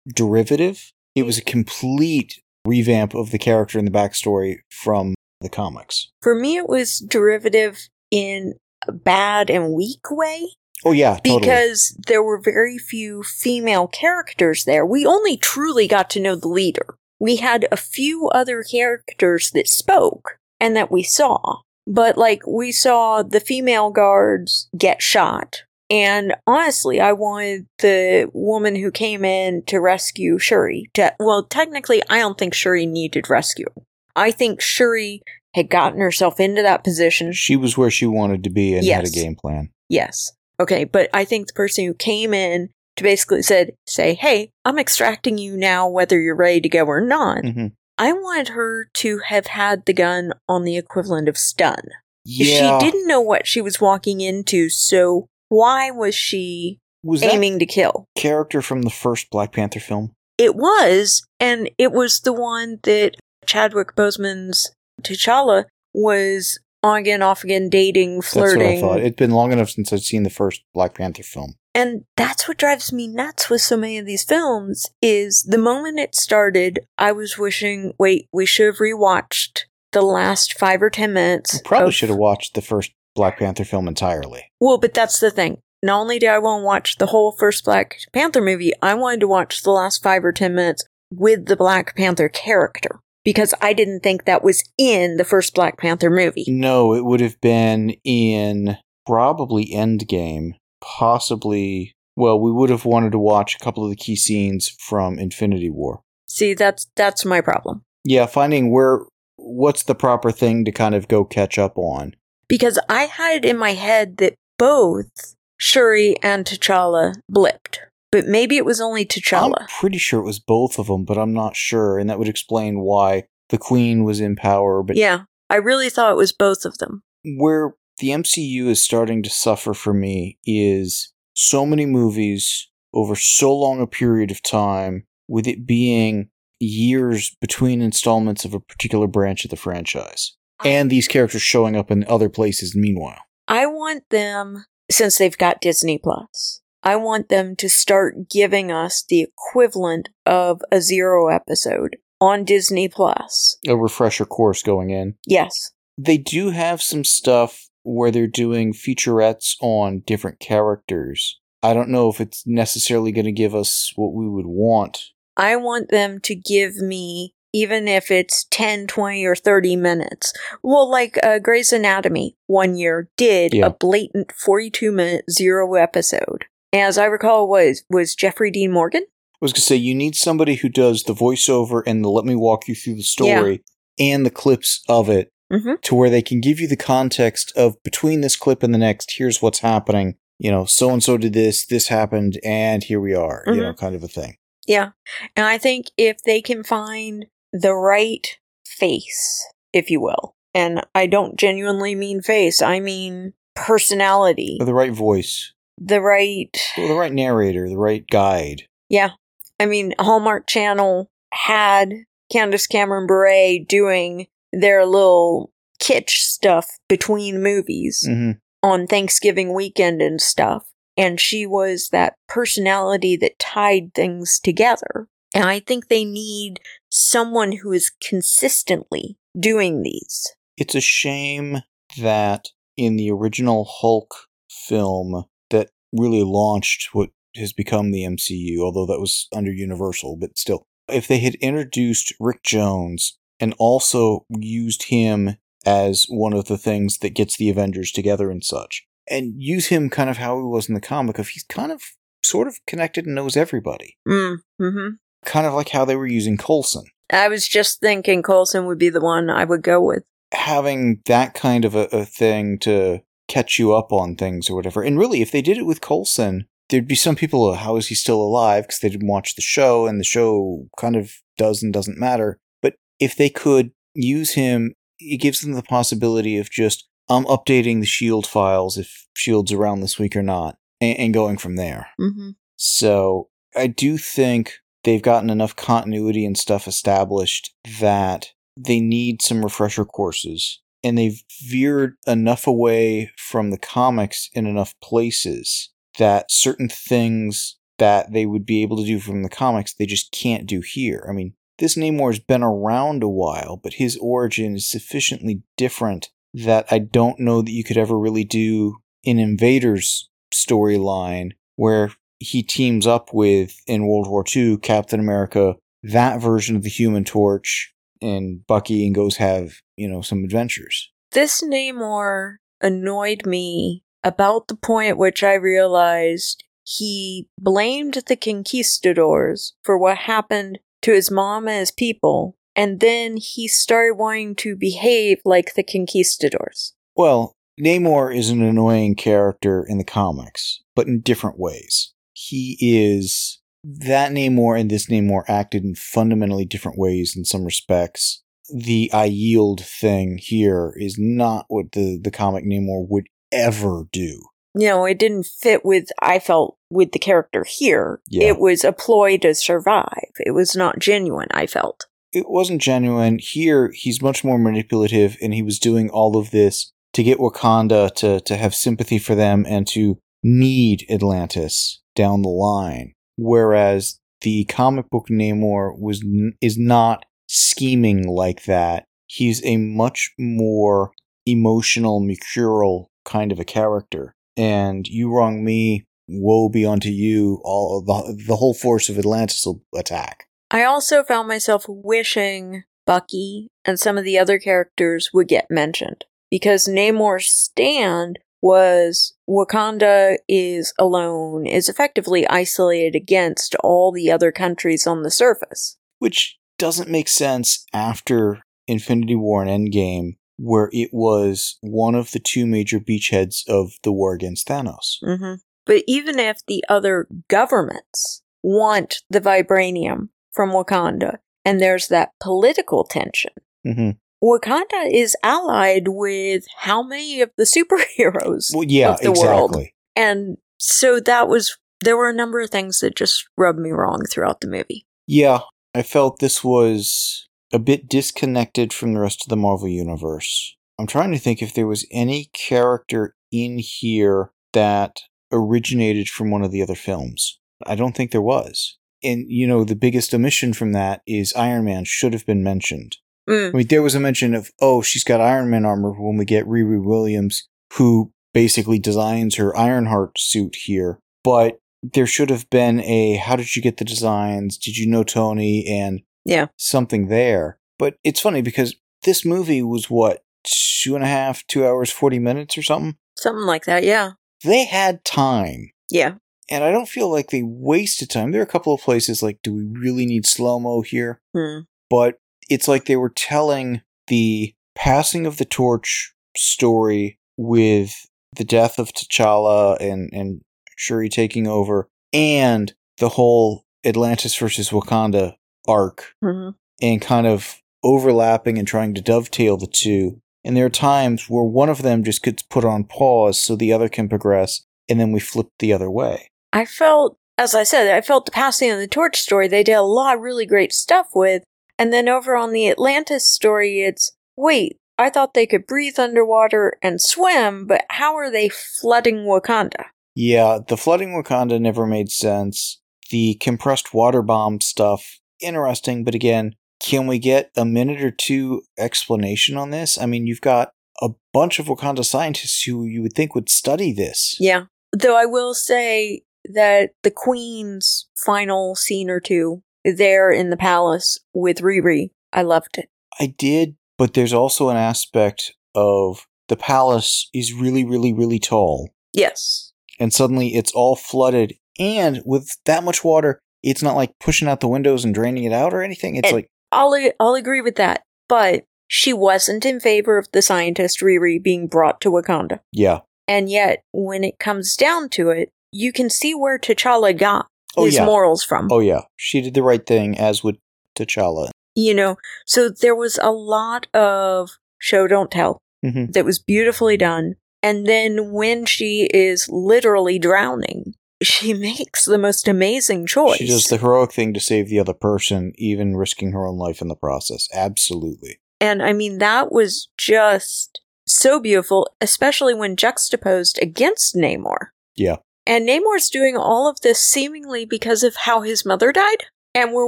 derivative. 0.07 0.91
It 1.15 1.23
was 1.23 1.37
a 1.37 1.43
complete 1.43 2.39
revamp 2.65 3.13
of 3.13 3.31
the 3.31 3.37
character 3.37 3.77
and 3.77 3.87
the 3.87 3.91
backstory 3.91 4.59
from 4.69 5.15
the 5.41 5.49
comics. 5.49 6.09
For 6.21 6.35
me, 6.35 6.57
it 6.57 6.69
was 6.69 6.99
derivative 6.99 7.87
in 8.09 8.53
a 8.87 8.91
bad 8.91 9.49
and 9.49 9.73
weak 9.73 10.09
way 10.09 10.49
Oh 10.85 10.91
yeah, 10.91 11.17
totally. 11.23 11.39
because 11.39 11.95
there 12.07 12.23
were 12.23 12.39
very 12.39 12.77
few 12.77 13.23
female 13.23 13.87
characters 13.87 14.65
there. 14.65 14.85
We 14.85 15.05
only 15.05 15.37
truly 15.37 15.87
got 15.87 16.09
to 16.11 16.19
know 16.19 16.35
the 16.35 16.47
leader. 16.47 16.95
We 17.19 17.37
had 17.37 17.67
a 17.71 17.77
few 17.77 18.27
other 18.29 18.63
characters 18.63 19.51
that 19.51 19.67
spoke 19.67 20.37
and 20.59 20.75
that 20.75 20.91
we 20.91 21.03
saw, 21.03 21.61
but 21.87 22.17
like 22.17 22.45
we 22.45 22.71
saw 22.71 23.23
the 23.23 23.39
female 23.39 23.91
guards 23.91 24.69
get 24.77 25.01
shot. 25.01 25.63
And 25.89 26.33
honestly, 26.47 26.99
I 26.99 27.13
wanted 27.13 27.67
the 27.79 28.29
woman 28.33 28.75
who 28.75 28.89
came 28.89 29.23
in 29.23 29.63
to 29.67 29.79
rescue 29.79 30.39
Shuri 30.39 30.89
to, 30.95 31.13
well, 31.19 31.43
technically, 31.43 32.01
I 32.09 32.19
don't 32.19 32.37
think 32.37 32.53
Shuri 32.53 32.85
needed 32.85 33.29
rescue. 33.29 33.67
I 34.15 34.31
think 34.31 34.59
Shuri 34.59 35.21
had 35.53 35.69
gotten 35.69 35.99
herself 35.99 36.39
into 36.39 36.61
that 36.63 36.83
position 36.83 37.31
she 37.31 37.55
was 37.55 37.77
where 37.77 37.91
she 37.91 38.07
wanted 38.07 38.43
to 38.43 38.49
be 38.49 38.75
and 38.75 38.85
had 38.87 39.05
a 39.05 39.09
game 39.09 39.35
plan. 39.35 39.69
Yes. 39.87 40.31
Okay, 40.59 40.83
but 40.83 41.09
I 41.13 41.25
think 41.25 41.47
the 41.47 41.53
person 41.53 41.85
who 41.85 41.93
came 41.93 42.33
in 42.33 42.69
to 42.97 43.03
basically 43.03 43.41
said, 43.41 43.71
say, 43.87 44.13
hey, 44.13 44.49
I'm 44.65 44.77
extracting 44.79 45.37
you 45.37 45.57
now 45.57 45.87
whether 45.89 46.19
you're 46.19 46.35
ready 46.35 46.61
to 46.61 46.69
go 46.69 46.85
or 46.85 47.01
not. 47.01 47.43
hmm 47.43 47.67
I 47.95 48.11
wanted 48.11 48.49
her 48.49 48.87
to 48.95 49.19
have 49.19 49.45
had 49.47 49.85
the 49.85 49.93
gun 49.93 50.33
on 50.49 50.63
the 50.63 50.77
equivalent 50.77 51.29
of 51.29 51.37
stun. 51.37 51.89
Yeah, 52.25 52.79
She 52.79 52.85
didn't 52.85 53.07
know 53.07 53.21
what 53.21 53.45
she 53.45 53.61
was 53.61 53.79
walking 53.79 54.19
into, 54.19 54.69
so 54.69 55.27
why 55.49 55.91
was 55.91 56.15
she 56.15 56.79
was 57.03 57.21
aiming 57.21 57.59
to 57.59 57.67
kill? 57.67 58.05
character 58.17 58.63
from 58.63 58.81
the 58.81 58.89
first 58.89 59.29
Black 59.29 59.51
Panther 59.51 59.79
film? 59.79 60.11
It 60.39 60.55
was, 60.55 61.23
and 61.39 61.69
it 61.77 61.91
was 61.91 62.21
the 62.21 62.33
one 62.33 62.79
that 62.83 63.15
Chadwick 63.45 63.95
Boseman's 63.95 64.71
T'Challa 65.03 65.65
was 65.93 66.59
on 66.83 66.97
again, 66.97 67.21
off 67.21 67.43
again, 67.43 67.69
dating, 67.69 68.21
flirting. 68.21 68.59
That's 68.59 68.81
what 68.81 68.91
I 68.91 68.95
thought. 68.97 69.05
It's 69.05 69.15
been 69.15 69.31
long 69.31 69.51
enough 69.51 69.69
since 69.69 69.93
I've 69.93 70.01
seen 70.01 70.23
the 70.23 70.29
first 70.29 70.63
Black 70.73 70.95
Panther 70.95 71.23
film. 71.23 71.55
And 71.73 72.03
that's 72.15 72.47
what 72.47 72.57
drives 72.57 72.93
me 72.93 73.07
nuts 73.07 73.49
with 73.49 73.61
so 73.61 73.77
many 73.77 73.97
of 73.97 74.05
these 74.05 74.23
films 74.23 74.87
is 75.01 75.43
the 75.43 75.57
moment 75.57 75.99
it 75.99 76.13
started, 76.13 76.81
I 76.97 77.11
was 77.11 77.37
wishing, 77.37 77.93
wait, 77.97 78.27
we 78.31 78.45
should 78.45 78.67
have 78.67 78.77
rewatched 78.77 79.61
the 79.91 80.03
last 80.03 80.57
five 80.57 80.81
or 80.81 80.89
ten 80.89 81.13
minutes. 81.13 81.55
You 81.55 81.59
probably 81.65 81.87
of- 81.87 81.95
should 81.95 82.09
have 82.09 82.17
watched 82.17 82.53
the 82.53 82.61
first 82.61 82.91
Black 83.15 83.39
Panther 83.39 83.63
film 83.63 83.87
entirely. 83.87 84.51
Well, 84.59 84.77
but 84.77 84.93
that's 84.93 85.19
the 85.19 85.31
thing. 85.31 85.59
Not 85.81 85.99
only 85.99 86.19
did 86.19 86.29
I 86.29 86.39
want 86.39 86.61
to 86.61 86.65
watch 86.65 86.97
the 86.97 87.07
whole 87.07 87.31
first 87.31 87.65
Black 87.65 87.97
Panther 88.13 88.41
movie, 88.41 88.71
I 88.81 88.93
wanted 88.93 89.19
to 89.21 89.27
watch 89.27 89.63
the 89.63 89.71
last 89.71 90.01
five 90.01 90.23
or 90.23 90.31
ten 90.31 90.55
minutes 90.55 90.83
with 91.11 91.45
the 91.45 91.55
Black 91.55 91.95
Panther 91.95 92.29
character. 92.29 92.99
Because 93.23 93.53
I 93.61 93.73
didn't 93.73 94.01
think 94.01 94.25
that 94.25 94.43
was 94.43 94.63
in 94.77 95.17
the 95.17 95.23
first 95.23 95.53
Black 95.55 95.77
Panther 95.77 96.09
movie. 96.09 96.45
No, 96.47 96.93
it 96.93 97.05
would 97.05 97.21
have 97.21 97.39
been 97.39 97.91
in 98.03 98.77
probably 99.05 99.67
Endgame, 99.73 100.53
possibly. 100.81 101.93
Well, 102.15 102.39
we 102.39 102.51
would 102.51 102.69
have 102.69 102.85
wanted 102.85 103.11
to 103.13 103.19
watch 103.19 103.55
a 103.55 103.59
couple 103.59 103.83
of 103.83 103.89
the 103.89 103.95
key 103.95 104.15
scenes 104.15 104.69
from 104.69 105.17
Infinity 105.17 105.69
War. 105.69 106.01
See, 106.27 106.53
that's 106.53 106.87
that's 106.95 107.25
my 107.25 107.41
problem. 107.41 107.83
Yeah, 108.03 108.25
finding 108.25 108.71
where 108.71 108.99
what's 109.37 109.83
the 109.83 109.95
proper 109.95 110.31
thing 110.31 110.65
to 110.65 110.71
kind 110.71 110.93
of 110.95 111.07
go 111.07 111.23
catch 111.23 111.57
up 111.57 111.77
on. 111.77 112.15
because 112.47 112.77
I 112.89 113.03
had 113.05 113.37
it 113.37 113.49
in 113.49 113.57
my 113.57 113.71
head 113.73 114.17
that 114.17 114.35
both 114.59 115.35
Shuri 115.57 116.15
and 116.21 116.45
T'Challa 116.45 117.15
blipped. 117.31 117.79
But 118.13 118.27
maybe 118.27 118.57
it 118.57 118.63
was 118.63 118.79
only 118.79 119.05
T'Challa. 119.05 119.61
I'm 119.61 119.67
pretty 119.79 119.97
sure 119.97 120.19
it 120.19 120.25
was 120.25 120.39
both 120.39 120.77
of 120.77 120.85
them, 120.85 121.03
but 121.03 121.17
I'm 121.17 121.33
not 121.33 121.55
sure, 121.55 121.97
and 121.97 122.07
that 122.11 122.19
would 122.19 122.27
explain 122.27 122.81
why 122.81 123.23
the 123.49 123.57
Queen 123.57 124.03
was 124.03 124.19
in 124.19 124.35
power. 124.35 124.83
But 124.83 124.97
yeah, 124.97 125.23
I 125.49 125.55
really 125.55 125.89
thought 125.89 126.11
it 126.11 126.17
was 126.17 126.31
both 126.31 126.63
of 126.63 126.77
them. 126.77 127.01
where 127.23 127.73
the 127.97 128.09
MCU 128.09 128.67
is 128.67 128.83
starting 128.83 129.23
to 129.23 129.31
suffer 129.31 129.73
for 129.73 129.93
me 129.93 130.37
is 130.45 131.11
so 131.33 131.65
many 131.65 131.87
movies 131.87 132.69
over 132.93 133.15
so 133.15 133.51
long 133.51 133.81
a 133.81 133.87
period 133.87 134.29
of 134.29 134.43
time, 134.43 135.07
with 135.27 135.47
it 135.47 135.65
being 135.65 136.29
years 136.59 137.35
between 137.41 137.81
installments 137.81 138.45
of 138.45 138.53
a 138.53 138.59
particular 138.59 139.07
branch 139.07 139.43
of 139.43 139.49
the 139.49 139.57
franchise. 139.57 140.37
And 140.63 140.91
these 140.91 141.07
characters 141.07 141.41
showing 141.41 141.75
up 141.75 141.89
in 141.89 142.05
other 142.05 142.29
places 142.29 142.75
meanwhile. 142.75 143.21
I 143.47 143.65
want 143.65 144.03
them, 144.11 144.65
since 144.91 145.17
they've 145.17 145.37
got 145.37 145.61
Disney 145.61 145.97
Plus, 145.97 146.61
I 146.83 146.95
want 146.97 147.29
them 147.29 147.55
to 147.57 147.69
start 147.69 148.29
giving 148.29 148.71
us 148.71 149.03
the 149.07 149.21
equivalent 149.21 150.09
of 150.25 150.61
a 150.71 150.81
Zero 150.81 151.27
episode 151.29 151.97
on 152.19 152.43
Disney 152.43 152.87
Plus. 152.89 153.57
A 153.67 153.75
refresher 153.75 154.25
course 154.25 154.61
going 154.63 154.89
in. 154.89 155.15
Yes. 155.25 155.71
They 155.97 156.17
do 156.17 156.49
have 156.49 156.81
some 156.81 157.03
stuff 157.03 157.67
where 157.83 158.11
they're 158.11 158.27
doing 158.27 158.73
featurettes 158.73 159.55
on 159.61 160.03
different 160.05 160.39
characters. 160.39 161.39
I 161.61 161.73
don't 161.73 161.89
know 161.89 162.09
if 162.09 162.19
it's 162.19 162.45
necessarily 162.45 163.11
going 163.11 163.25
to 163.25 163.31
give 163.31 163.55
us 163.55 163.93
what 163.95 164.13
we 164.13 164.27
would 164.27 164.45
want. 164.47 165.05
I 165.37 165.55
want 165.55 165.89
them 165.89 166.19
to 166.21 166.35
give 166.35 166.75
me, 166.77 167.35
even 167.53 167.87
if 167.87 168.11
it's 168.11 168.45
10, 168.51 168.87
20, 168.87 169.25
or 169.25 169.35
30 169.35 169.75
minutes. 169.77 170.33
Well, 170.61 170.89
like 170.89 171.17
uh, 171.23 171.39
Grey's 171.39 171.71
Anatomy 171.71 172.35
one 172.47 172.75
year 172.75 173.09
did 173.17 173.53
Yeah. 173.53 173.67
a 173.67 173.69
blatant 173.69 174.31
42 174.33 174.91
minute 174.91 175.25
Zero 175.31 175.75
episode. 175.75 176.45
As 176.73 176.97
I 176.97 177.05
recall, 177.05 177.47
was 177.47 177.83
was 177.89 178.15
Jeffrey 178.15 178.49
Dean 178.51 178.71
Morgan? 178.71 179.03
I 179.05 179.37
was 179.45 179.51
going 179.51 179.55
to 179.57 179.61
say, 179.61 179.75
you 179.75 179.93
need 179.93 180.15
somebody 180.15 180.55
who 180.55 180.69
does 180.69 181.03
the 181.03 181.13
voiceover 181.13 181.83
and 181.85 182.03
the 182.03 182.09
let 182.09 182.25
me 182.25 182.35
walk 182.35 182.67
you 182.67 182.75
through 182.75 182.95
the 182.95 183.03
story 183.03 183.61
and 183.99 184.25
the 184.25 184.29
clips 184.31 184.81
of 184.87 185.09
it 185.09 185.29
Mhm. 185.51 185.81
to 185.81 185.93
where 185.95 186.09
they 186.09 186.21
can 186.21 186.39
give 186.41 186.59
you 186.59 186.67
the 186.67 186.77
context 186.77 187.51
of 187.55 187.81
between 187.83 188.21
this 188.21 188.35
clip 188.35 188.63
and 188.63 188.73
the 188.73 188.77
next, 188.79 189.15
here's 189.17 189.41
what's 189.41 189.59
happening. 189.59 190.15
You 190.39 190.49
know, 190.49 190.65
so 190.65 190.89
and 190.89 191.03
so 191.03 191.17
did 191.17 191.33
this, 191.33 191.65
this 191.65 191.89
happened, 191.89 192.39
and 192.43 192.83
here 192.83 192.99
we 192.99 193.13
are, 193.13 193.43
you 193.45 193.53
Mhm. 193.53 193.57
know, 193.61 193.73
kind 193.73 193.93
of 193.95 194.03
a 194.03 194.07
thing. 194.07 194.37
Yeah. 194.65 194.89
And 195.35 195.45
I 195.45 195.57
think 195.59 195.87
if 195.97 196.17
they 196.25 196.41
can 196.41 196.63
find 196.63 197.27
the 197.51 197.75
right 197.75 198.25
face, 198.65 199.45
if 199.73 199.91
you 199.91 200.01
will, 200.01 200.35
and 200.55 200.81
I 200.95 201.05
don't 201.05 201.37
genuinely 201.37 201.93
mean 201.95 202.21
face, 202.21 202.61
I 202.61 202.79
mean 202.79 203.33
personality, 203.55 204.57
Or 204.59 204.65
the 204.65 204.73
right 204.73 204.91
voice, 204.91 205.53
the 205.85 206.01
right. 206.01 206.55
or 206.77 206.87
the 206.87 206.95
right 206.95 207.13
narrator, 207.13 207.67
the 207.67 207.77
right 207.77 208.05
guide. 208.09 208.63
Yeah. 208.89 209.11
I 209.59 209.65
mean, 209.65 209.93
Hallmark 209.99 210.47
Channel 210.47 211.09
had 211.31 211.93
Candace 212.31 212.67
Cameron 212.67 213.07
Bure 213.07 213.59
doing 213.67 214.27
their 214.51 214.85
little 214.85 215.51
kitsch 215.81 216.17
stuff 216.21 216.67
between 216.87 217.43
movies 217.43 218.05
hmm 218.07 218.31
on 218.63 218.87
Thanksgiving 218.87 219.53
weekend 219.53 220.01
and 220.01 220.21
stuff. 220.21 220.63
And 220.95 221.19
she 221.19 221.45
was 221.45 221.89
that 221.91 222.15
personality 222.29 223.17
that 223.17 223.37
tied 223.37 223.93
things 223.93 224.39
together. 224.39 225.09
And 225.35 225.43
I 225.43 225.59
think 225.59 225.89
they 225.89 226.05
need 226.05 226.61
someone 226.89 227.51
who 227.51 227.73
is 227.73 227.91
consistently 228.01 229.17
doing 229.37 229.81
these. 229.81 230.33
It's 230.57 230.75
a 230.75 230.81
shame 230.81 231.57
that 231.99 232.49
in 232.77 232.95
the 232.95 233.11
original 233.11 233.65
Hulk 233.65 234.13
film 234.49 235.25
that 235.49 235.69
really 235.91 236.23
launched 236.23 236.89
what 236.93 237.09
has 237.35 237.53
become 237.53 237.91
the 237.91 238.03
MCU, 238.03 238.59
although 238.59 238.85
that 238.85 238.99
was 238.99 239.27
under 239.33 239.51
Universal, 239.51 240.17
but 240.17 240.37
still, 240.37 240.65
if 240.87 241.07
they 241.07 241.19
had 241.19 241.35
introduced 241.35 242.13
Rick 242.19 242.43
Jones 242.43 243.17
and 243.39 243.55
also 243.57 244.25
used 244.29 244.83
him 244.83 245.37
as 245.65 246.05
one 246.09 246.33
of 246.33 246.45
the 246.45 246.57
things 246.57 246.99
that 246.99 247.15
gets 247.15 247.37
the 247.37 247.49
Avengers 247.49 247.91
together 247.91 248.29
and 248.29 248.43
such, 248.43 248.85
and 249.09 249.33
use 249.37 249.67
him 249.67 249.89
kind 249.89 250.09
of 250.09 250.17
how 250.17 250.37
he 250.37 250.43
was 250.43 250.67
in 250.69 250.75
the 250.75 250.81
comic, 250.81 251.17
of 251.19 251.29
he's 251.29 251.43
kind 251.43 251.71
of 251.71 251.81
sort 252.23 252.47
of 252.47 252.57
connected 252.67 253.05
and 253.05 253.15
knows 253.15 253.35
everybody. 253.37 253.97
Mm, 254.07 254.37
hmm 254.59 254.87
Kind 255.25 255.47
of 255.47 255.53
like 255.53 255.69
how 255.69 255.85
they 255.85 255.95
were 255.95 256.05
using 256.07 256.37
Coulson. 256.37 256.83
I 257.11 257.27
was 257.29 257.47
just 257.47 257.79
thinking 257.79 258.21
Coulson 258.23 258.65
would 258.65 258.77
be 258.77 258.89
the 258.89 259.01
one 259.01 259.29
I 259.29 259.45
would 259.45 259.61
go 259.63 259.81
with. 259.81 260.03
having 260.33 261.01
that 261.05 261.33
kind 261.33 261.63
of 261.63 261.75
a, 261.75 261.83
a 261.91 262.05
thing 262.05 262.57
to 262.59 262.99
catch 263.33 263.57
you 263.57 263.73
up 263.73 263.91
on 263.91 264.15
things 264.15 264.49
or 264.49 264.55
whatever. 264.55 264.83
And 264.83 264.99
really, 264.99 265.21
if 265.21 265.31
they 265.31 265.41
did 265.41 265.57
it 265.57 265.65
with 265.65 265.81
Coulson, 265.81 266.45
there'd 266.69 266.87
be 266.87 266.95
some 266.95 267.15
people, 267.15 267.45
"Oh, 267.45 267.53
how 267.53 267.75
is 267.77 267.87
he 267.87 267.95
still 267.95 268.21
alive? 268.21 268.65
Because 268.65 268.79
they 268.79 268.89
didn't 268.89 269.07
watch 269.07 269.35
the 269.35 269.41
show, 269.41 269.87
and 269.87 269.99
the 269.99 270.05
show 270.05 270.67
kind 270.77 270.95
of 270.95 271.11
does 271.37 271.63
and 271.63 271.73
doesn't 271.73 271.99
matter. 271.99 272.39
But 272.61 272.75
if 272.99 273.15
they 273.15 273.29
could 273.29 273.71
use 273.95 274.33
him, 274.33 274.73
it 274.99 275.17
gives 275.17 275.41
them 275.41 275.53
the 275.53 275.63
possibility 275.63 276.37
of 276.37 276.49
just, 276.49 276.87
I'm 277.09 277.25
updating 277.25 277.79
the 277.79 277.85
Shield 277.85 278.27
files 278.27 278.77
if 278.77 279.07
Shield's 279.13 279.51
around 279.51 279.81
this 279.81 279.99
week 279.99 280.15
or 280.15 280.23
not, 280.23 280.57
and, 280.79 280.97
and 280.97 281.13
going 281.13 281.37
from 281.37 281.55
there. 281.55 281.87
Mm-hmm. 281.99 282.31
So 282.55 283.29
I 283.55 283.67
do 283.67 283.97
think 283.97 284.53
they've 284.83 285.01
gotten 285.01 285.29
enough 285.29 285.55
continuity 285.55 286.25
and 286.25 286.37
stuff 286.37 286.67
established 286.67 287.53
that 287.79 288.31
they 288.57 288.79
need 288.79 289.21
some 289.21 289.43
refresher 289.43 289.85
courses. 289.85 290.61
And 290.83 290.97
they've 290.97 291.23
veered 291.41 291.95
enough 292.05 292.45
away 292.45 293.11
from 293.17 293.51
the 293.51 293.57
comics 293.57 294.29
in 294.33 294.45
enough 294.45 294.75
places 294.81 295.69
that 295.97 296.31
certain 296.31 296.69
things 296.69 297.57
that 297.77 298.11
they 298.11 298.25
would 298.25 298.45
be 298.45 298.61
able 298.61 298.77
to 298.77 298.85
do 298.85 298.99
from 298.99 299.23
the 299.23 299.29
comics, 299.29 299.73
they 299.73 299.85
just 299.85 300.11
can't 300.11 300.45
do 300.45 300.61
here. 300.61 301.05
I 301.09 301.13
mean, 301.13 301.33
this 301.59 301.75
Namor's 301.75 302.19
been 302.19 302.43
around 302.43 303.03
a 303.03 303.09
while, 303.09 303.57
but 303.57 303.75
his 303.75 303.97
origin 303.97 304.55
is 304.55 304.69
sufficiently 304.69 305.43
different 305.57 306.09
that 306.33 306.65
I 306.71 306.79
don't 306.79 307.19
know 307.19 307.41
that 307.41 307.51
you 307.51 307.63
could 307.63 307.77
ever 307.77 307.97
really 307.97 308.23
do 308.23 308.77
an 309.05 309.19
Invaders 309.19 310.09
storyline 310.33 311.31
where 311.55 311.91
he 312.19 312.41
teams 312.41 312.87
up 312.87 313.13
with 313.13 313.61
in 313.67 313.85
World 313.85 314.09
War 314.09 314.23
II 314.35 314.57
Captain 314.57 314.99
America, 314.99 315.55
that 315.83 316.21
version 316.21 316.55
of 316.55 316.63
the 316.63 316.69
Human 316.69 317.03
Torch, 317.03 317.73
and 318.01 318.45
Bucky, 318.47 318.85
and 318.85 318.95
goes 318.95 319.17
have 319.17 319.61
you 319.77 319.87
know 319.87 320.01
some 320.01 320.23
adventures. 320.23 320.91
This 321.11 321.41
Namor 321.41 322.37
annoyed 322.61 323.25
me 323.25 323.83
about 324.03 324.47
the 324.47 324.55
point 324.55 324.89
at 324.89 324.97
which 324.97 325.23
I 325.23 325.33
realized 325.33 326.43
he 326.63 327.27
blamed 327.39 327.95
the 328.07 328.15
conquistadors 328.15 329.53
for 329.63 329.77
what 329.77 329.97
happened 329.99 330.59
to 330.81 330.93
his 330.93 331.11
mom 331.11 331.47
and 331.47 331.59
his 331.59 331.71
people, 331.71 332.37
and 332.55 332.79
then 332.79 333.17
he 333.17 333.47
started 333.47 333.95
wanting 333.95 334.35
to 334.35 334.55
behave 334.55 335.19
like 335.25 335.55
the 335.55 335.63
conquistadors. 335.63 336.73
Well, 336.95 337.35
Namor 337.59 338.15
is 338.15 338.29
an 338.29 338.41
annoying 338.41 338.95
character 338.95 339.65
in 339.67 339.77
the 339.77 339.83
comics, 339.83 340.61
but 340.75 340.87
in 340.87 341.01
different 341.01 341.39
ways. 341.39 341.93
He 342.13 342.57
is 342.59 343.39
that 343.63 344.11
Namor 344.11 344.59
and 344.59 344.69
this 344.69 344.87
Namor 344.87 345.23
acted 345.27 345.63
in 345.63 345.75
fundamentally 345.75 346.45
different 346.45 346.77
ways 346.77 347.15
in 347.15 347.25
some 347.25 347.45
respects. 347.45 348.22
The 348.53 348.89
I 348.93 349.05
yield 349.05 349.61
thing 349.65 350.17
here 350.21 350.73
is 350.77 350.97
not 350.97 351.45
what 351.47 351.71
the, 351.73 351.99
the 352.01 352.11
comic 352.11 352.45
Namor 352.45 352.87
would 352.89 353.05
ever 353.31 353.85
do. 353.91 354.21
You 354.55 354.67
know, 354.67 354.85
it 354.85 354.99
didn't 354.99 355.25
fit 355.25 355.65
with, 355.65 355.87
I 356.01 356.19
felt, 356.19 356.57
with 356.69 356.91
the 356.91 356.99
character 356.99 357.43
here. 357.47 358.01
Yeah. 358.07 358.27
It 358.27 358.39
was 358.39 358.63
a 358.63 358.71
ploy 358.71 359.17
to 359.19 359.33
survive. 359.33 360.11
It 360.19 360.31
was 360.31 360.55
not 360.55 360.79
genuine, 360.79 361.29
I 361.31 361.47
felt. 361.47 361.85
it 362.11 362.29
wasn't 362.29 362.61
genuine. 362.61 363.17
Here, 363.19 363.71
he's 363.73 364.01
much 364.01 364.23
more 364.23 364.37
manipulative, 364.37 365.17
and 365.21 365.33
he 365.33 365.41
was 365.41 365.57
doing 365.59 365.89
all 365.89 366.15
of 366.15 366.29
this 366.31 366.71
to 366.93 367.03
get 367.03 367.17
Wakanda 367.17 367.93
to, 367.95 368.19
to 368.21 368.35
have 368.37 368.53
sympathy 368.53 368.99
for 368.99 369.15
them 369.15 369.45
and 369.47 369.67
to 369.69 369.97
need 370.21 370.85
Atlantis 370.89 371.81
down 371.95 372.21
the 372.21 372.29
line. 372.29 372.93
Whereas 373.17 373.99
the 374.21 374.45
comic 374.45 374.89
book 374.89 375.07
Namor 375.09 375.77
was 375.77 376.03
is 376.39 376.57
not 376.57 377.05
scheming 377.33 378.07
like 378.07 378.45
that. 378.45 378.85
He's 379.07 379.43
a 379.43 379.57
much 379.57 380.11
more 380.17 380.91
emotional, 381.25 381.99
mercurial 381.99 382.91
kind 383.05 383.31
of 383.31 383.39
a 383.39 383.45
character. 383.45 384.15
And 384.37 384.87
you 384.87 385.11
wrong 385.11 385.43
me, 385.43 385.85
woe 386.07 386.49
be 386.49 386.65
unto 386.65 386.89
you. 386.89 387.41
All 387.43 387.81
the 387.81 388.23
the 388.27 388.35
whole 388.35 388.53
force 388.53 388.89
of 388.89 388.97
Atlantis 388.97 389.45
will 389.45 389.61
attack. 389.75 390.27
I 390.51 390.63
also 390.63 391.03
found 391.03 391.27
myself 391.27 391.65
wishing 391.67 392.63
Bucky 392.85 393.47
and 393.65 393.79
some 393.79 393.97
of 393.97 394.03
the 394.03 394.19
other 394.19 394.37
characters 394.37 395.09
would 395.13 395.27
get 395.27 395.49
mentioned 395.49 396.05
because 396.29 396.67
Namor's 396.67 397.27
stand 397.27 398.19
was 398.41 399.15
Wakanda 399.27 400.17
is 400.27 400.73
alone, 400.77 401.45
is 401.45 401.69
effectively 401.69 402.27
isolated 402.27 402.95
against 402.95 403.55
all 403.63 403.91
the 403.91 404.11
other 404.11 404.31
countries 404.31 404.85
on 404.85 405.01
the 405.03 405.11
surface. 405.11 405.77
which 405.99 406.37
doesn't 406.57 406.89
make 406.89 407.07
sense 407.07 407.65
after 407.73 408.41
Infinity 408.67 409.15
War 409.15 409.43
and 409.43 409.49
Endgame, 409.71 410.17
where 410.37 410.69
it 410.73 410.89
was 410.93 411.57
one 411.61 411.95
of 411.95 412.11
the 412.11 412.19
two 412.19 412.45
major 412.45 412.79
beachheads 412.79 413.47
of 413.47 413.73
the 413.83 413.91
war 413.91 414.13
against 414.13 414.47
Thanos. 414.47 414.97
hmm 415.03 415.35
But 415.65 415.83
even 415.87 416.19
if 416.19 416.37
the 416.47 416.63
other 416.69 417.07
governments 417.29 418.21
want 418.41 418.97
the 419.09 419.21
vibranium 419.21 420.09
from 420.31 420.51
Wakanda, 420.51 421.17
and 421.45 421.59
there's 421.59 421.87
that 421.89 422.11
political 422.21 422.83
tension, 422.83 423.31
hmm 423.63 423.91
Wakanda 424.23 424.89
is 424.89 425.17
allied 425.21 425.89
with 425.89 426.45
how 426.59 426.81
many 426.81 427.19
of 427.19 427.31
the 427.35 427.43
superheroes 427.43 428.55
Well, 428.55 428.63
yeah, 428.65 428.91
of 428.93 429.01
the 429.01 429.11
world. 429.11 429.51
exactly. 429.51 429.75
And 429.97 430.37
so 430.57 431.01
that 431.01 431.27
was, 431.27 431.57
there 431.81 431.97
were 431.97 432.09
a 432.09 432.13
number 432.15 432.39
of 432.39 432.49
things 432.49 432.79
that 432.79 432.95
just 432.95 433.27
rubbed 433.37 433.59
me 433.59 433.71
wrong 433.71 434.03
throughout 434.09 434.39
the 434.39 434.47
movie. 434.47 434.85
Yeah, 435.07 435.39
I 435.75 435.81
felt 435.81 436.19
this 436.19 436.43
was 436.43 437.27
a 437.51 437.59
bit 437.59 437.87
disconnected 437.87 438.73
from 438.73 438.93
the 438.93 438.99
rest 438.99 439.23
of 439.23 439.29
the 439.29 439.37
Marvel 439.37 439.67
Universe. 439.67 440.55
I'm 440.79 440.87
trying 440.87 441.11
to 441.11 441.19
think 441.19 441.41
if 441.41 441.53
there 441.53 441.67
was 441.67 441.85
any 441.91 442.29
character 442.33 443.15
in 443.31 443.59
here 443.59 444.31
that 444.53 445.01
originated 445.31 446.09
from 446.09 446.31
one 446.31 446.43
of 446.43 446.51
the 446.51 446.61
other 446.61 446.75
films. 446.75 447.39
I 447.65 447.75
don't 447.75 447.95
think 447.95 448.11
there 448.11 448.21
was. 448.21 448.77
And, 449.03 449.25
you 449.27 449.47
know, 449.47 449.63
the 449.63 449.75
biggest 449.75 450.13
omission 450.13 450.53
from 450.53 450.71
that 450.73 451.01
is 451.05 451.33
Iron 451.33 451.65
Man 451.65 451.83
should 451.85 452.13
have 452.13 452.25
been 452.25 452.43
mentioned. 452.43 452.97
Mm. 453.29 453.49
I 453.49 453.57
mean, 453.57 453.67
there 453.67 453.81
was 453.81 453.95
a 453.95 453.99
mention 453.99 454.33
of, 454.33 454.51
oh, 454.61 454.81
she's 454.81 455.03
got 455.03 455.21
Iron 455.21 455.49
Man 455.49 455.65
armor 455.65 455.91
when 455.91 456.17
we 456.17 456.25
get 456.25 456.45
Riri 456.45 456.83
Williams, 456.83 457.47
who 457.73 458.11
basically 458.33 458.79
designs 458.79 459.35
her 459.35 459.55
Ironheart 459.57 460.17
suit 460.17 460.55
here. 460.63 460.99
But 461.23 461.59
there 461.83 462.07
should 462.07 462.29
have 462.29 462.49
been 462.49 462.79
a, 462.81 463.15
how 463.17 463.35
did 463.35 463.55
you 463.55 463.61
get 463.61 463.77
the 463.77 463.85
designs? 463.85 464.57
Did 464.57 464.77
you 464.77 464.87
know 464.87 465.03
Tony? 465.03 465.65
And 465.67 466.01
Yeah. 466.25 466.47
something 466.57 467.07
there. 467.07 467.59
But 467.77 467.95
it's 468.03 468.21
funny 468.21 468.41
because 468.41 468.75
this 469.03 469.25
movie 469.25 469.61
was 469.61 469.89
what, 469.89 470.23
two 470.43 470.95
and 470.95 471.03
a 471.03 471.07
half, 471.07 471.45
two 471.47 471.65
hours, 471.65 471.91
40 471.91 472.19
minutes 472.19 472.57
or 472.57 472.63
something? 472.63 472.95
Something 473.17 473.45
like 473.45 473.65
that, 473.65 473.83
yeah. 473.83 474.11
They 474.43 474.65
had 474.65 475.03
time. 475.03 475.71
Yeah. 475.89 476.15
And 476.49 476.63
I 476.63 476.71
don't 476.71 476.89
feel 476.89 477.09
like 477.09 477.29
they 477.29 477.43
wasted 477.43 478.09
time. 478.09 478.31
There 478.31 478.41
are 478.41 478.45
a 478.45 478.47
couple 478.47 478.73
of 478.73 478.81
places 478.81 479.23
like, 479.23 479.39
do 479.43 479.53
we 479.53 479.63
really 479.63 480.05
need 480.05 480.25
slow 480.25 480.59
mo 480.59 480.81
here? 480.81 481.21
Hmm. 481.35 481.59
But 481.89 482.15
it's 482.49 482.67
like 482.67 482.85
they 482.85 482.97
were 482.97 483.09
telling 483.09 483.81
the 484.07 484.53
passing 484.75 485.25
of 485.25 485.37
the 485.37 485.45
torch 485.45 486.13
story 486.35 487.19
with 487.37 488.05
the 488.35 488.43
death 488.43 488.79
of 488.79 488.91
T'Challa 488.93 489.77
and, 489.79 490.09
and 490.13 490.41
Shuri 490.75 491.09
taking 491.09 491.47
over 491.47 491.87
and 492.11 492.73
the 492.97 493.09
whole 493.09 493.65
Atlantis 493.85 494.35
versus 494.35 494.69
Wakanda 494.69 495.35
arc 495.67 496.13
hmm 496.21 496.49
and 496.81 497.01
kind 497.01 497.25
of 497.25 497.61
overlapping 497.83 498.57
and 498.57 498.67
trying 498.67 498.93
to 498.93 499.01
dovetail 499.01 499.57
the 499.57 499.67
two. 499.67 500.19
And 500.43 500.57
there 500.57 500.65
are 500.65 500.69
times 500.69 501.29
where 501.29 501.43
one 501.43 501.69
of 501.69 501.81
them 501.81 502.03
just 502.03 502.23
gets 502.23 502.43
put 502.43 502.65
on 502.65 502.83
pause 502.83 503.41
so 503.41 503.55
the 503.55 503.71
other 503.71 503.87
can 503.87 504.09
progress, 504.09 504.65
and 504.89 504.99
then 504.99 505.11
we 505.11 505.19
flip 505.19 505.47
the 505.59 505.71
other 505.71 505.89
way. 505.89 506.27
I 506.51 506.65
felt, 506.65 507.17
as 507.37 507.55
I 507.55 507.63
said, 507.63 507.93
I 507.95 508.01
felt 508.01 508.25
the 508.25 508.31
passing 508.31 508.69
of 508.71 508.79
the 508.79 508.87
torch 508.87 509.17
story 509.17 509.47
they 509.47 509.63
did 509.63 509.73
a 509.73 509.81
lot 509.81 510.15
of 510.15 510.21
really 510.21 510.45
great 510.45 510.73
stuff 510.73 511.07
with. 511.15 511.43
And 511.79 511.91
then 511.93 512.09
over 512.09 512.35
on 512.35 512.51
the 512.51 512.69
Atlantis 512.69 513.25
story, 513.25 513.81
it's 513.81 514.11
wait, 514.35 514.77
I 514.97 515.09
thought 515.09 515.33
they 515.33 515.47
could 515.47 515.65
breathe 515.65 515.97
underwater 515.97 516.73
and 516.81 517.01
swim, 517.01 517.65
but 517.65 517.85
how 517.89 518.15
are 518.15 518.31
they 518.31 518.49
flooding 518.49 519.25
Wakanda? 519.25 519.85
Yeah, 520.15 520.59
the 520.67 520.77
flooding 520.77 521.09
Wakanda 521.09 521.59
never 521.59 521.85
made 521.85 522.11
sense. 522.11 522.81
The 523.09 523.35
compressed 523.35 523.93
water 523.93 524.21
bomb 524.21 524.61
stuff, 524.61 525.19
interesting, 525.41 526.03
but 526.03 526.15
again, 526.15 526.55
can 526.79 527.07
we 527.07 527.19
get 527.19 527.51
a 527.55 527.65
minute 527.65 528.01
or 528.01 528.11
two 528.11 528.63
explanation 528.77 529.57
on 529.57 529.69
this? 529.69 529.97
I 529.97 530.05
mean, 530.05 530.27
you've 530.27 530.41
got 530.41 530.73
a 531.01 531.09
bunch 531.33 531.59
of 531.59 531.67
Wakanda 531.67 532.05
scientists 532.05 532.63
who 532.63 532.85
you 532.85 533.01
would 533.01 533.13
think 533.13 533.35
would 533.35 533.49
study 533.49 533.93
this. 533.93 534.35
Yeah. 534.39 534.65
Though 534.91 535.17
I 535.17 535.25
will 535.25 535.53
say 535.53 536.23
that 536.45 536.91
the 537.03 537.11
Queen's 537.11 538.07
final 538.15 538.75
scene 538.75 539.09
or 539.09 539.19
two 539.19 539.63
there 539.83 540.29
in 540.29 540.49
the 540.49 540.57
palace 540.57 541.19
with 541.33 541.61
Riri, 541.61 542.11
I 542.31 542.43
loved 542.43 542.77
it. 542.77 542.89
I 543.19 543.27
did, 543.37 543.75
but 543.97 544.13
there's 544.13 544.33
also 544.33 544.69
an 544.69 544.77
aspect 544.77 545.53
of 545.75 546.27
the 546.47 546.55
palace 546.55 547.29
is 547.33 547.53
really, 547.53 547.85
really, 547.85 548.13
really 548.13 548.39
tall. 548.39 548.89
Yes. 549.13 549.72
And 549.99 550.13
suddenly 550.13 550.55
it's 550.55 550.71
all 550.71 550.95
flooded. 550.95 551.53
And 551.79 552.21
with 552.25 552.49
that 552.65 552.83
much 552.83 553.03
water, 553.03 553.39
it's 553.63 553.81
not 553.83 553.95
like 553.95 554.11
pushing 554.19 554.47
out 554.47 554.59
the 554.59 554.67
windows 554.67 555.03
and 555.05 555.13
draining 555.13 555.43
it 555.45 555.53
out 555.53 555.73
or 555.73 555.81
anything. 555.81 556.15
It's 556.15 556.27
And- 556.27 556.35
like, 556.35 556.47
I'll 556.71 556.95
I'll 557.19 557.35
agree 557.35 557.61
with 557.61 557.75
that. 557.75 558.03
But 558.27 558.63
she 558.87 559.13
wasn't 559.13 559.65
in 559.65 559.79
favor 559.79 560.17
of 560.17 560.27
the 560.33 560.41
scientist 560.41 560.99
Riri 561.01 561.41
being 561.41 561.67
brought 561.67 562.01
to 562.01 562.09
Wakanda. 562.11 562.59
yeah. 562.71 562.99
And 563.27 563.49
yet, 563.49 563.83
when 563.93 564.23
it 564.25 564.37
comes 564.37 564.75
down 564.75 565.07
to 565.09 565.29
it, 565.29 565.49
you 565.71 565.93
can 565.93 566.09
see 566.09 566.35
where 566.35 566.59
T'Challa 566.59 567.17
got 567.17 567.47
Oh, 567.77 567.85
his 567.85 567.95
yeah. 567.95 568.05
morals 568.05 568.43
from. 568.43 568.67
Oh, 568.69 568.79
yeah. 568.79 569.01
She 569.15 569.39
did 569.39 569.53
the 569.53 569.63
right 569.63 569.83
thing, 569.85 570.17
as 570.17 570.43
would 570.43 570.57
T'Challa. 570.97 571.49
You 571.75 571.93
know, 571.93 572.17
so 572.45 572.69
there 572.69 572.93
was 572.95 573.17
a 573.23 573.31
lot 573.31 573.87
of 573.95 574.51
show 574.77 575.07
don't 575.07 575.31
tell 575.31 575.57
hmm 575.81 576.05
that 576.11 576.25
was 576.25 576.37
beautifully 576.39 576.97
done. 576.97 577.35
And 577.63 577.87
then 577.87 578.31
when 578.33 578.65
she 578.65 579.09
is 579.13 579.47
literally 579.49 580.19
drowning, 580.19 580.93
she 581.23 581.53
makes 581.53 582.05
the 582.05 582.17
most 582.17 582.47
amazing 582.47 583.07
choice. 583.07 583.37
She 583.37 583.47
does 583.47 583.65
the 583.65 583.77
heroic 583.77 584.11
thing 584.11 584.33
to 584.33 584.39
save 584.39 584.69
the 584.69 584.79
other 584.79 584.93
person, 584.93 585.53
even 585.55 585.95
risking 585.95 586.33
her 586.33 586.45
own 586.45 586.57
life 586.57 586.81
in 586.81 586.89
the 586.89 586.95
process. 586.95 587.47
Absolutely. 587.53 588.39
And 588.59 588.83
I 588.83 588.93
mean, 588.93 589.17
that 589.17 589.51
was 589.51 589.87
just 589.97 590.81
so 591.05 591.39
beautiful, 591.39 591.89
especially 591.99 592.53
when 592.53 592.75
juxtaposed 592.75 593.59
against 593.61 594.15
Namor. 594.15 594.67
Yeah. 594.95 595.17
And 595.45 595.67
Namor's 595.67 596.09
doing 596.09 596.37
all 596.37 596.69
of 596.69 596.79
this 596.81 596.99
seemingly 596.99 597.65
because 597.65 598.03
of 598.03 598.15
how 598.15 598.41
his 598.41 598.65
mother 598.65 598.91
died. 598.91 599.25
And 599.55 599.71
we're 599.71 599.87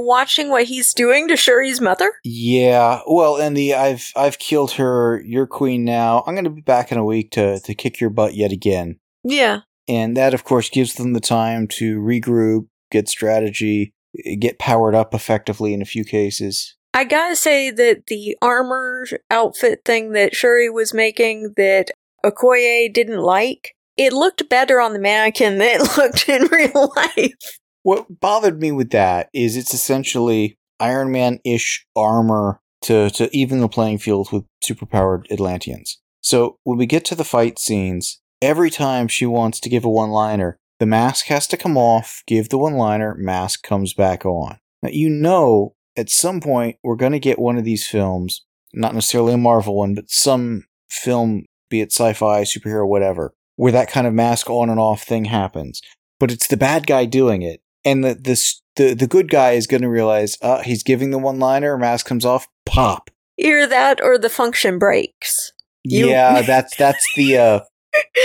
watching 0.00 0.48
what 0.48 0.64
he's 0.64 0.94
doing 0.94 1.26
to 1.28 1.36
Shuri's 1.36 1.80
mother. 1.80 2.12
Yeah. 2.22 3.00
Well, 3.06 3.36
and 3.36 3.56
the 3.56 3.74
I've 3.74 4.12
I've 4.14 4.38
killed 4.38 4.72
her. 4.72 5.20
You're 5.24 5.46
queen 5.46 5.84
now. 5.84 6.22
I'm 6.26 6.34
going 6.34 6.44
to 6.44 6.50
be 6.50 6.60
back 6.60 6.92
in 6.92 6.98
a 6.98 7.04
week 7.04 7.32
to 7.32 7.58
to 7.60 7.74
kick 7.74 8.00
your 8.00 8.10
butt 8.10 8.34
yet 8.34 8.52
again. 8.52 8.98
Yeah. 9.24 9.60
And 9.88 10.16
that, 10.16 10.34
of 10.34 10.44
course, 10.44 10.68
gives 10.68 10.94
them 10.94 11.12
the 11.12 11.20
time 11.20 11.68
to 11.68 12.00
regroup, 12.00 12.66
get 12.90 13.08
strategy, 13.08 13.92
get 14.38 14.58
powered 14.58 14.94
up 14.94 15.14
effectively 15.14 15.72
in 15.72 15.82
a 15.82 15.86
few 15.86 16.04
cases. 16.04 16.76
I 16.94 17.04
gotta 17.04 17.36
say 17.36 17.70
that 17.70 18.06
the 18.06 18.36
armor 18.40 19.06
outfit 19.30 19.82
thing 19.84 20.12
that 20.12 20.34
Shuri 20.34 20.70
was 20.70 20.94
making 20.94 21.54
that 21.56 21.90
Okoye 22.24 22.92
didn't 22.92 23.20
like, 23.20 23.74
it 23.96 24.12
looked 24.12 24.48
better 24.48 24.80
on 24.80 24.92
the 24.92 24.98
mannequin 24.98 25.58
than 25.58 25.80
it 25.80 25.96
looked 25.98 26.28
in 26.28 26.46
real 26.46 26.92
life. 26.96 27.58
What 27.86 28.18
bothered 28.18 28.60
me 28.60 28.72
with 28.72 28.90
that 28.90 29.28
is 29.32 29.56
it's 29.56 29.72
essentially 29.72 30.58
Iron 30.80 31.12
Man 31.12 31.38
ish 31.44 31.86
armor 31.94 32.60
to, 32.82 33.10
to 33.10 33.30
even 33.32 33.60
the 33.60 33.68
playing 33.68 33.98
field 33.98 34.32
with 34.32 34.42
superpowered 34.60 35.30
Atlanteans. 35.30 36.00
So 36.20 36.58
when 36.64 36.78
we 36.78 36.86
get 36.86 37.04
to 37.04 37.14
the 37.14 37.22
fight 37.22 37.60
scenes, 37.60 38.20
every 38.42 38.70
time 38.70 39.06
she 39.06 39.24
wants 39.24 39.60
to 39.60 39.68
give 39.68 39.84
a 39.84 39.88
one 39.88 40.10
liner, 40.10 40.58
the 40.80 40.86
mask 40.86 41.26
has 41.26 41.46
to 41.46 41.56
come 41.56 41.78
off, 41.78 42.24
give 42.26 42.48
the 42.48 42.58
one 42.58 42.74
liner, 42.74 43.14
mask 43.14 43.62
comes 43.62 43.94
back 43.94 44.26
on. 44.26 44.58
Now, 44.82 44.90
you 44.90 45.08
know, 45.08 45.76
at 45.96 46.10
some 46.10 46.40
point, 46.40 46.78
we're 46.82 46.96
going 46.96 47.12
to 47.12 47.20
get 47.20 47.38
one 47.38 47.56
of 47.56 47.62
these 47.62 47.86
films, 47.86 48.44
not 48.74 48.94
necessarily 48.94 49.34
a 49.34 49.38
Marvel 49.38 49.76
one, 49.76 49.94
but 49.94 50.10
some 50.10 50.64
film, 50.90 51.44
be 51.70 51.82
it 51.82 51.92
sci 51.92 52.14
fi, 52.14 52.42
superhero, 52.42 52.84
whatever, 52.84 53.32
where 53.54 53.70
that 53.70 53.92
kind 53.92 54.08
of 54.08 54.12
mask 54.12 54.50
on 54.50 54.70
and 54.70 54.80
off 54.80 55.04
thing 55.04 55.26
happens. 55.26 55.80
But 56.18 56.32
it's 56.32 56.48
the 56.48 56.56
bad 56.56 56.88
guy 56.88 57.04
doing 57.04 57.42
it. 57.42 57.60
And 57.86 58.04
the, 58.04 58.14
this, 58.14 58.60
the, 58.74 58.92
the 58.94 59.06
good 59.06 59.30
guy 59.30 59.52
is 59.52 59.66
going 59.66 59.80
to 59.82 59.88
realize, 59.88 60.36
uh, 60.42 60.60
he's 60.62 60.82
giving 60.82 61.10
the 61.12 61.18
one 61.18 61.38
liner, 61.38 61.78
mask 61.78 62.04
comes 62.04 62.24
off, 62.26 62.48
pop. 62.66 63.10
Either 63.38 63.66
that 63.66 64.00
or 64.02 64.18
the 64.18 64.28
function 64.28 64.78
breaks. 64.78 65.52
You- 65.84 66.08
yeah, 66.10 66.42
that's, 66.42 66.76
that's 66.76 67.06
the, 67.16 67.38
uh, 67.38 67.60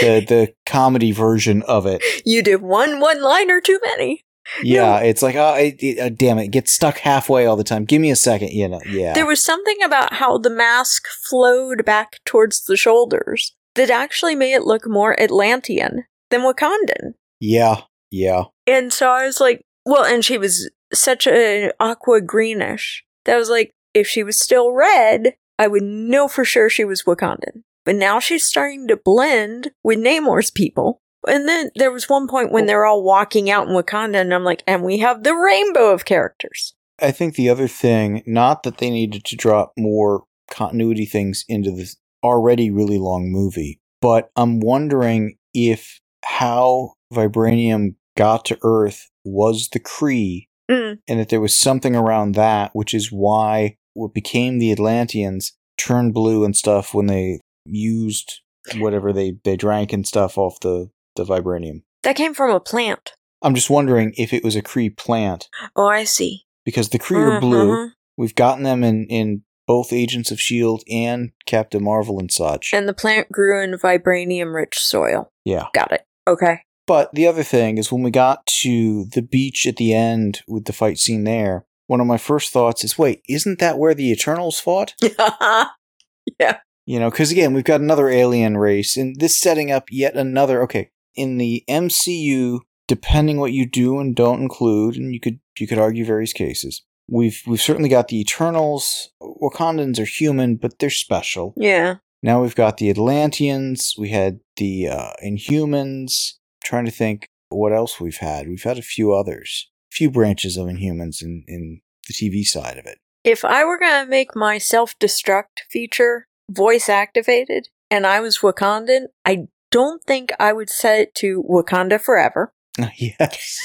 the, 0.02 0.26
the 0.28 0.54
comedy 0.66 1.12
version 1.12 1.62
of 1.64 1.86
it. 1.86 2.04
You 2.26 2.42
did 2.42 2.62
one 2.62 3.00
one 3.00 3.22
liner 3.22 3.62
too 3.62 3.80
many. 3.86 4.26
Yeah, 4.64 4.98
it's 5.00 5.22
like, 5.22 5.36
oh, 5.36 5.54
it, 5.54 5.76
it, 5.84 6.00
uh, 6.00 6.10
damn 6.10 6.40
it, 6.40 6.48
get 6.48 6.68
stuck 6.68 6.98
halfway 6.98 7.46
all 7.46 7.56
the 7.56 7.64
time. 7.64 7.86
Give 7.86 8.02
me 8.02 8.10
a 8.10 8.16
second, 8.16 8.50
you 8.50 8.68
know. 8.68 8.82
Yeah, 8.90 9.14
There 9.14 9.28
was 9.28 9.42
something 9.42 9.78
about 9.84 10.14
how 10.14 10.40
the 10.40 10.50
mask 10.50 11.06
flowed 11.30 11.86
back 11.86 12.20
towards 12.26 12.64
the 12.66 12.76
shoulders 12.76 13.56
that 13.76 13.90
actually 13.92 14.36
made 14.36 14.54
it 14.56 14.64
look 14.64 14.88
more 14.88 15.18
Atlantean 15.22 16.06
than 16.32 16.42
Wakandan. 16.42 17.14
yeah, 17.40 17.82
yeah. 18.12 18.44
And 18.68 18.94
so 18.94 19.10
I 19.10 19.26
was 19.26 19.40
like, 19.40 19.62
well, 19.86 20.04
and 20.04 20.24
she 20.24 20.38
was 20.38 20.70
such 20.94 21.26
an 21.26 21.72
aqua 21.80 22.22
greenish 22.22 23.04
that 23.26 23.36
I 23.36 23.40
was 23.40 23.50
like, 23.50 23.72
if 23.94 24.08
she 24.08 24.24
was 24.24 24.40
still 24.40 24.72
red, 24.72 25.36
I 25.58 25.68
would 25.68 25.84
know 25.84 26.28
for 26.28 26.46
sure 26.46 26.70
she 26.70 26.86
was 26.86 27.04
Wakandan. 27.04 27.64
But 27.86 27.96
now 27.96 28.20
she's 28.20 28.46
starting 28.46 28.88
to 28.88 28.98
blend 28.98 29.72
with 29.84 29.98
Namor's 29.98 30.52
people. 30.52 31.02
And 31.28 31.48
then 31.48 31.70
there 31.76 31.92
was 31.92 32.10
one 32.10 32.28
point 32.28 32.52
when 32.52 32.66
they're 32.66 32.86
all 32.86 33.04
walking 33.04 33.50
out 33.50 33.68
in 33.68 33.74
Wakanda, 33.74 34.22
and 34.22 34.34
I'm 34.34 34.44
like, 34.44 34.64
and 34.66 34.84
we 34.84 35.00
have 35.00 35.24
the 35.24 35.36
rainbow 35.36 35.92
of 35.92 36.06
characters. 36.06 36.74
I 37.00 37.12
think 37.12 37.36
the 37.36 37.50
other 37.50 37.68
thing, 37.68 38.24
not 38.26 38.64
that 38.64 38.78
they 38.78 38.90
needed 38.90 39.24
to 39.26 39.36
drop 39.36 39.74
more 39.78 40.24
continuity 40.50 41.06
things 41.06 41.46
into 41.48 41.72
this 41.72 41.96
already 42.24 42.70
really 42.70 42.98
long 42.98 43.32
movie, 43.32 43.80
but 44.02 44.32
I'm 44.36 44.60
wondering 44.60 45.38
if 45.54 46.00
how 46.24 46.94
vibranium 47.14 47.96
got 48.18 48.46
to 48.46 48.58
Earth 48.64 49.10
was 49.24 49.70
the 49.72 49.80
Kree, 49.80 50.48
Mm. 50.70 51.00
and 51.08 51.20
that 51.20 51.30
there 51.30 51.42
was 51.42 51.54
something 51.56 51.96
around 51.96 52.34
that, 52.36 52.72
which 52.74 52.94
is 52.94 53.12
why 53.12 53.76
what 53.94 54.14
became 54.14 54.58
the 54.58 54.72
Atlanteans 54.72 55.54
turned 55.78 56.14
blue 56.14 56.46
and 56.46 56.56
stuff 56.56 56.94
when 56.94 57.08
they 57.08 57.42
used 57.66 58.40
whatever 58.78 59.12
they, 59.12 59.34
they 59.44 59.58
drank 59.58 59.92
and 59.92 60.08
stuff 60.08 60.38
off 60.38 60.60
the, 60.62 60.90
the 61.18 61.26
vibranium. 61.26 61.82
That 62.04 62.16
came 62.16 62.34
from 62.34 62.52
a 62.52 62.60
plant. 62.60 63.14
I'm 63.42 63.56
just 63.56 63.70
wondering 63.70 64.14
if 64.16 64.32
it 64.34 64.44
was 64.44 64.56
a 64.56 64.62
Kree 64.62 64.96
plant, 64.96 65.50
Oh, 65.76 65.88
I 65.88 66.04
see. 66.06 66.44
because 66.64 66.90
the 66.90 67.00
Kree 67.00 67.18
are 67.18 67.40
blue. 67.42 67.72
Mhm. 67.76 67.92
We've 68.18 68.36
gotten 68.36 68.64
them 68.64 68.84
in, 68.84 69.06
in 69.08 69.42
both 69.68 69.92
Agents 69.92 70.32
of 70.32 70.38
S.H.I.E.L.D. 70.38 70.84
And 70.90 71.32
Captain 71.46 71.84
Marvel 71.84 72.20
and 72.20 72.32
such. 72.32 72.72
And 72.74 72.88
the 72.88 72.94
plant 72.94 73.32
grew 73.32 73.62
in 73.64 73.72
vibranium 73.78 74.54
rich 74.54 74.78
soil. 74.80 75.28
yeah. 75.44 75.66
Got 75.74 75.92
it. 75.92 76.04
Okay. 76.28 76.62
But 76.92 77.14
the 77.14 77.26
other 77.26 77.44
thing 77.44 77.78
is 77.78 77.90
when 77.90 78.04
we 78.04 78.12
got 78.12 78.46
to 78.64 79.06
the 79.06 79.22
beach 79.22 79.66
at 79.66 79.78
the 79.78 79.94
end 79.94 80.42
with 80.46 80.66
the 80.66 80.74
fight 80.74 80.98
scene 80.98 81.24
there, 81.24 81.66
one 81.88 82.02
of 82.02 82.06
my 82.06 82.18
first 82.18 82.52
thoughts 82.52 82.84
is, 82.84 82.98
wait, 82.98 83.22
isn't 83.30 83.60
that 83.60 83.80
where 83.80 83.94
the 83.94 84.12
Eternals 84.12 84.60
fought? 84.60 84.94
yeah. 85.02 86.58
You 86.86 87.00
know, 87.00 87.10
because 87.10 87.32
again, 87.32 87.54
we've 87.54 87.64
got 87.64 87.80
another 87.80 88.10
alien 88.10 88.58
race, 88.58 88.98
and 88.98 89.16
this 89.22 89.40
setting 89.40 89.72
up 89.72 89.86
yet 89.90 90.18
another. 90.18 90.62
Okay, 90.64 90.92
in 91.16 91.38
the 91.38 91.64
MCU, 91.70 92.60
depending 92.90 93.38
what 93.38 93.54
you 93.54 93.66
do 93.66 93.98
and 94.02 94.14
don't 94.14 94.42
include, 94.42 94.98
and 94.98 95.14
you 95.14 95.22
could 95.22 95.40
you 95.60 95.68
could 95.68 95.80
argue 95.80 96.04
various 96.04 96.34
cases. 96.34 96.84
We've 97.08 97.42
we've 97.48 97.62
certainly 97.62 97.88
got 97.88 98.10
the 98.10 98.20
Eternals. 98.20 99.12
Wakandans 99.22 99.98
are 99.98 100.04
human, 100.04 100.58
but 100.58 100.80
they're 100.80 100.90
special. 100.90 101.54
Yeah. 101.56 102.00
Now 102.22 102.42
we've 102.42 102.54
got 102.54 102.76
the 102.76 102.90
Atlanteans. 102.90 103.96
We 103.98 104.10
had 104.10 104.42
the 104.58 104.90
uh, 104.90 105.14
Inhumans. 105.24 106.34
Trying 106.64 106.86
to 106.86 106.92
think 106.92 107.28
what 107.50 107.74
else 107.74 108.00
we've 108.00 108.18
had. 108.18 108.48
We've 108.48 108.64
had 108.64 108.78
a 108.78 108.84
few 108.84 109.14
others, 109.14 109.70
a 109.92 109.96
few 109.96 110.10
branches 110.10 110.58
of 110.58 110.68
Inhumans 110.68 111.22
in 111.22 111.44
in 111.48 111.82
the 112.08 112.14
TV 112.14 112.44
side 112.44 112.78
of 112.78 112.86
it. 112.86 113.00
If 113.24 113.46
I 113.46 113.64
were 113.64 113.78
going 113.78 114.04
to 114.04 114.10
make 114.10 114.36
my 114.36 114.58
self 114.58 114.98
destruct 115.00 115.62
feature 115.70 116.28
voice 116.50 116.90
activated 116.90 117.70
and 117.90 118.08
I 118.08 118.20
was 118.20 118.40
Wakandan, 118.40 119.08
I 119.26 119.48
don't 119.70 120.04
think 120.04 120.32
I 120.40 120.54
would 120.54 120.70
set 120.70 121.00
it 121.00 121.16
to 121.16 121.44
Wakanda 121.50 122.00
Forever. 122.00 122.54
yes. 122.98 123.58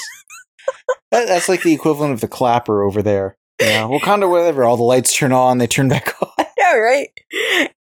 that, 1.11 1.27
that's 1.27 1.49
like 1.49 1.63
the 1.63 1.73
equivalent 1.73 2.13
of 2.13 2.21
the 2.21 2.27
clapper 2.27 2.83
over 2.83 3.01
there. 3.01 3.35
Yeah, 3.59 3.83
Wakanda, 3.83 4.29
whatever. 4.29 4.63
All 4.63 4.77
the 4.77 4.83
lights 4.83 5.15
turn 5.15 5.31
on, 5.31 5.57
they 5.57 5.67
turn 5.67 5.89
back 5.89 6.13
on. 6.21 6.45
Yeah, 6.57 6.75
right. 6.75 7.09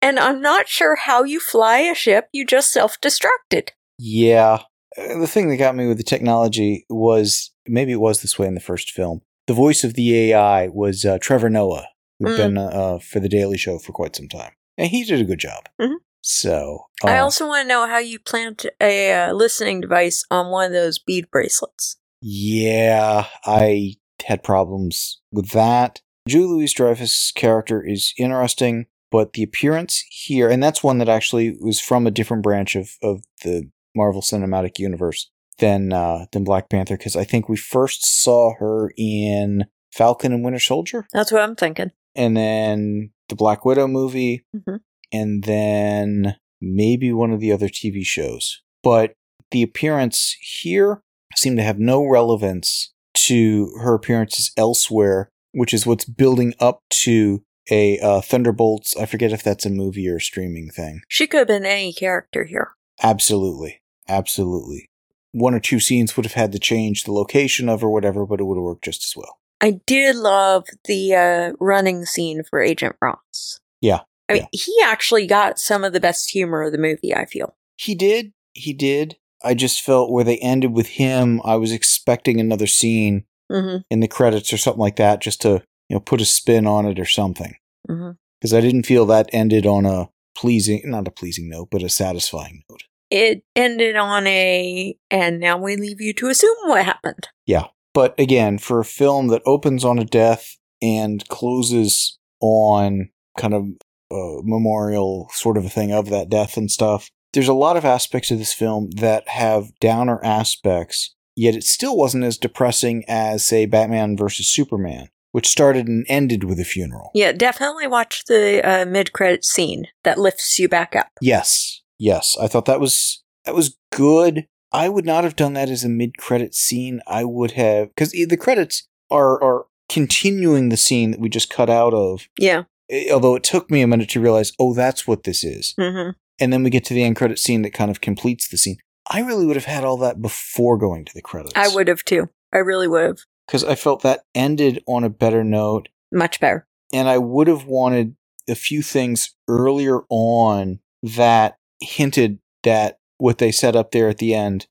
And 0.02 0.18
I'm 0.18 0.42
not 0.42 0.68
sure 0.68 0.96
how 0.96 1.24
you 1.24 1.40
fly 1.40 1.78
a 1.78 1.94
ship, 1.94 2.28
you 2.32 2.44
just 2.44 2.72
self 2.72 3.00
destructed. 3.00 3.70
Yeah. 3.98 4.62
Uh, 4.98 5.18
The 5.18 5.26
thing 5.26 5.48
that 5.48 5.56
got 5.56 5.76
me 5.76 5.86
with 5.86 5.96
the 5.98 6.02
technology 6.04 6.84
was 6.88 7.50
maybe 7.66 7.92
it 7.92 8.00
was 8.00 8.22
this 8.22 8.38
way 8.38 8.46
in 8.46 8.54
the 8.54 8.60
first 8.60 8.90
film. 8.90 9.22
The 9.46 9.54
voice 9.54 9.84
of 9.84 9.94
the 9.94 10.32
AI 10.32 10.68
was 10.68 11.04
uh, 11.04 11.18
Trevor 11.20 11.50
Noah, 11.50 11.88
who'd 12.18 12.28
Mm. 12.30 12.36
been 12.36 12.58
uh, 12.58 12.66
uh, 12.66 12.98
for 12.98 13.20
The 13.20 13.28
Daily 13.28 13.58
Show 13.58 13.78
for 13.78 13.92
quite 13.92 14.14
some 14.16 14.28
time. 14.28 14.52
And 14.78 14.88
he 14.88 15.04
did 15.04 15.20
a 15.20 15.24
good 15.24 15.38
job. 15.40 15.64
Mhm. 15.80 15.96
So. 16.22 16.86
I 17.04 17.18
uh, 17.18 17.22
also 17.22 17.46
want 17.48 17.64
to 17.64 17.68
know 17.68 17.86
how 17.86 17.98
you 17.98 18.18
plant 18.20 18.64
a 18.80 19.12
uh, 19.12 19.32
listening 19.32 19.80
device 19.80 20.24
on 20.30 20.50
one 20.50 20.66
of 20.66 20.72
those 20.72 20.98
bead 20.98 21.30
bracelets. 21.30 21.96
Yeah, 22.20 23.26
I 23.44 23.96
had 24.24 24.44
problems 24.44 25.20
with 25.32 25.50
that. 25.50 26.00
Julie 26.28 26.46
Louise 26.58 26.72
Dreyfus' 26.74 27.32
character 27.34 27.84
is 27.84 28.14
interesting, 28.16 28.86
but 29.10 29.32
the 29.32 29.42
appearance 29.42 30.04
here, 30.08 30.48
and 30.48 30.62
that's 30.62 30.84
one 30.84 30.98
that 30.98 31.08
actually 31.08 31.56
was 31.60 31.80
from 31.80 32.06
a 32.06 32.12
different 32.12 32.44
branch 32.44 32.76
of, 32.76 32.90
of 33.02 33.24
the 33.42 33.68
Marvel 33.94 34.22
Cinematic 34.22 34.78
Universe 34.78 35.30
than 35.58 35.92
uh, 35.92 36.26
than 36.32 36.44
Black 36.44 36.68
Panther, 36.68 36.96
because 36.96 37.16
I 37.16 37.24
think 37.24 37.48
we 37.48 37.56
first 37.56 38.04
saw 38.22 38.54
her 38.58 38.92
in 38.96 39.64
Falcon 39.92 40.32
and 40.32 40.42
Winter 40.44 40.58
Soldier, 40.58 41.06
That's 41.12 41.30
what 41.32 41.42
I'm 41.42 41.54
thinking. 41.56 41.90
and 42.14 42.36
then 42.36 43.10
the 43.28 43.36
Black 43.36 43.64
Widow 43.64 43.86
movie, 43.86 44.44
Mhm. 44.56 44.80
and 45.12 45.44
then 45.44 46.36
maybe 46.60 47.12
one 47.12 47.30
of 47.32 47.40
the 47.40 47.52
other 47.52 47.68
TV 47.68 48.02
shows. 48.04 48.62
But 48.82 49.12
the 49.50 49.62
appearance 49.62 50.36
here 50.62 51.02
seemed 51.36 51.58
to 51.58 51.62
have 51.62 51.78
no 51.78 52.04
relevance 52.04 52.92
to 53.14 53.66
her 53.82 53.94
appearances 53.94 54.52
elsewhere, 54.56 55.28
which 55.52 55.74
is 55.74 55.86
what's 55.86 56.04
building 56.06 56.54
up 56.58 56.80
to 57.04 57.42
a 57.70 57.98
uh, 58.00 58.20
Thunderbolts. 58.22 58.96
I 58.96 59.04
forget 59.06 59.32
if 59.32 59.42
that's 59.42 59.66
a 59.66 59.70
movie 59.70 60.08
or 60.08 60.16
a 60.16 60.20
streaming 60.20 60.70
thing. 60.70 61.02
She 61.08 61.26
could 61.26 61.38
have 61.38 61.46
been 61.48 61.66
any 61.66 61.92
character 61.92 62.44
here. 62.44 62.72
Absolutely. 63.02 63.81
Absolutely. 64.08 64.88
One 65.32 65.54
or 65.54 65.60
two 65.60 65.80
scenes 65.80 66.16
would 66.16 66.26
have 66.26 66.34
had 66.34 66.52
to 66.52 66.58
change 66.58 67.04
the 67.04 67.12
location 67.12 67.68
of 67.68 67.82
or 67.82 67.90
whatever, 67.90 68.26
but 68.26 68.40
it 68.40 68.44
would 68.44 68.56
have 68.56 68.64
worked 68.64 68.84
just 68.84 69.04
as 69.04 69.14
well. 69.16 69.38
I 69.60 69.80
did 69.86 70.16
love 70.16 70.64
the 70.86 71.14
uh, 71.14 71.52
running 71.60 72.04
scene 72.04 72.42
for 72.42 72.60
Agent 72.60 72.96
Ross. 73.00 73.60
Yeah, 73.80 74.00
I 74.28 74.34
mean, 74.34 74.48
he 74.52 74.76
actually 74.82 75.26
got 75.26 75.58
some 75.58 75.84
of 75.84 75.92
the 75.92 76.00
best 76.00 76.30
humor 76.30 76.62
of 76.62 76.72
the 76.72 76.78
movie, 76.78 77.14
I 77.14 77.26
feel. 77.26 77.56
He 77.76 77.94
did. 77.94 78.32
He 78.52 78.72
did. 78.72 79.16
I 79.44 79.54
just 79.54 79.82
felt 79.82 80.10
where 80.10 80.24
they 80.24 80.38
ended 80.38 80.72
with 80.72 80.88
him, 80.88 81.40
I 81.44 81.56
was 81.56 81.72
expecting 81.72 82.40
another 82.40 82.66
scene 82.66 83.24
hmm 83.50 83.78
in 83.90 84.00
the 84.00 84.08
credits 84.08 84.52
or 84.52 84.56
something 84.56 84.80
like 84.80 84.96
that 84.96 85.20
just 85.20 85.42
to, 85.42 85.62
you 85.88 85.96
know, 85.96 86.00
put 86.00 86.20
a 86.20 86.24
spin 86.24 86.66
on 86.66 86.86
it 86.86 86.98
or 86.98 87.04
something. 87.04 87.56
Because 87.86 88.54
I 88.54 88.60
didn't 88.60 88.86
feel 88.86 89.04
that 89.06 89.28
ended 89.32 89.66
on 89.66 89.84
a 89.84 90.08
pleasing, 90.34 90.82
not 90.84 91.08
a 91.08 91.10
pleasing 91.10 91.48
note, 91.48 91.68
but 91.70 91.82
a 91.82 91.88
satisfying 91.88 92.62
note. 92.70 92.84
It 93.14 93.44
ended 93.54 93.96
on 93.96 94.26
a, 94.26 94.96
and 95.10 95.38
now 95.38 95.58
we 95.58 95.76
leave 95.76 96.00
you 96.00 96.14
to 96.14 96.28
assume 96.28 96.56
what 96.64 96.84
happened. 96.84 97.28
Yeah. 97.44 97.66
But 97.92 98.18
again, 98.18 98.56
for 98.56 98.80
a 98.80 98.86
film 98.86 99.28
that 99.28 99.42
opens 99.44 99.84
on 99.84 99.98
a 99.98 100.04
death 100.06 100.56
and 100.80 101.22
closes 101.28 102.18
on 102.40 103.10
kind 103.38 103.52
of 103.52 103.66
a 104.10 104.40
memorial 104.42 105.28
sort 105.32 105.58
of 105.58 105.66
a 105.66 105.68
thing 105.68 105.92
of 105.92 106.08
that 106.08 106.30
death 106.30 106.56
and 106.56 106.70
stuff, 106.70 107.10
there's 107.34 107.48
a 107.48 107.54
lot 107.54 107.76
of 107.76 107.84
aspects 107.84 108.30
of 108.30 108.38
this 108.38 108.54
film 108.54 108.88
that 108.96 109.28
have 109.28 109.78
downer 109.78 110.18
aspects, 110.24 111.14
yet 111.36 111.54
it 111.54 111.64
still 111.64 111.96
wasn't 111.96 112.24
as 112.24 112.38
depressing 112.38 113.04
as, 113.08 113.46
say, 113.46 113.66
Batman 113.66 114.16
versus 114.16 114.50
Superman, 114.50 115.08
which 115.32 115.48
started 115.48 115.86
and 115.86 116.06
ended 116.08 116.44
with 116.44 116.58
a 116.60 116.64
funeral. 116.64 117.10
Yeah, 117.14 117.32
definitely 117.32 117.86
watch 117.86 118.24
the 118.24 118.66
uh, 118.66 118.86
mid-credit 118.86 119.44
scene 119.44 119.88
that 120.04 120.18
lifts 120.18 120.58
you 120.58 120.68
back 120.68 120.96
up. 120.96 121.08
Yes, 121.20 121.81
yes, 122.02 122.36
I 122.40 122.46
thought 122.48 122.66
that 122.66 122.80
was 122.80 123.22
that 123.44 123.54
was 123.54 123.76
good. 123.92 124.46
I 124.72 124.88
would 124.88 125.04
not 125.06 125.24
have 125.24 125.36
done 125.36 125.52
that 125.54 125.68
as 125.68 125.84
a 125.84 125.88
mid-credit 125.88 126.54
scene. 126.54 127.00
I 127.06 127.24
would 127.24 127.52
have 127.52 127.88
because 127.94 128.12
the 128.12 128.36
credits 128.36 128.88
are 129.10 129.42
are 129.42 129.66
continuing 129.88 130.68
the 130.68 130.76
scene 130.76 131.10
that 131.12 131.20
we 131.20 131.28
just 131.28 131.50
cut 131.50 131.70
out 131.70 131.94
of. 131.94 132.28
Yeah. 132.38 132.64
Although 133.12 133.36
it 133.36 133.44
took 133.44 133.70
me 133.70 133.80
a 133.82 133.86
minute 133.86 134.08
to 134.10 134.20
realize, 134.20 134.52
oh, 134.58 134.74
that's 134.74 135.06
what 135.06 135.22
this 135.24 135.44
is, 135.44 135.74
hmm 135.78 136.10
and 136.40 136.52
then 136.52 136.62
we 136.64 136.70
get 136.70 136.84
to 136.86 136.94
the 136.94 137.04
end 137.04 137.14
credit 137.16 137.38
scene 137.38 137.62
that 137.62 137.74
kind 137.74 137.90
of 137.90 138.00
completes 138.00 138.48
the 138.48 138.56
scene. 138.56 138.78
I 139.10 139.20
really 139.20 139.46
would 139.46 139.56
have 139.56 139.66
had 139.76 139.84
all 139.84 139.96
that 139.98 140.20
before 140.22 140.76
going 140.78 141.04
to 141.04 141.14
the 141.14 141.22
credits. 141.22 141.52
I 141.54 141.68
would 141.74 141.88
have 141.88 142.04
too. 142.04 142.28
I 142.52 142.58
really 142.58 142.88
would 142.88 143.04
have. 143.06 143.18
because 143.46 143.64
I 143.64 143.74
felt 143.76 144.02
that 144.02 144.24
ended 144.34 144.82
on 144.86 145.04
a 145.04 145.10
better 145.10 145.44
note. 145.44 145.88
Much 146.10 146.40
better. 146.40 146.66
and 146.92 147.08
I 147.08 147.18
would 147.18 147.48
have 147.48 147.64
wanted 147.66 148.16
a 148.48 148.54
few 148.54 148.82
things 148.82 149.34
earlier 149.48 150.00
on 150.08 150.80
that 151.02 151.56
hinted 151.82 152.38
that 152.62 152.98
what 153.18 153.38
they 153.38 153.52
set 153.52 153.76
up 153.76 153.90
there 153.90 154.08
at 154.08 154.18
the 154.18 154.34
end 154.34 154.66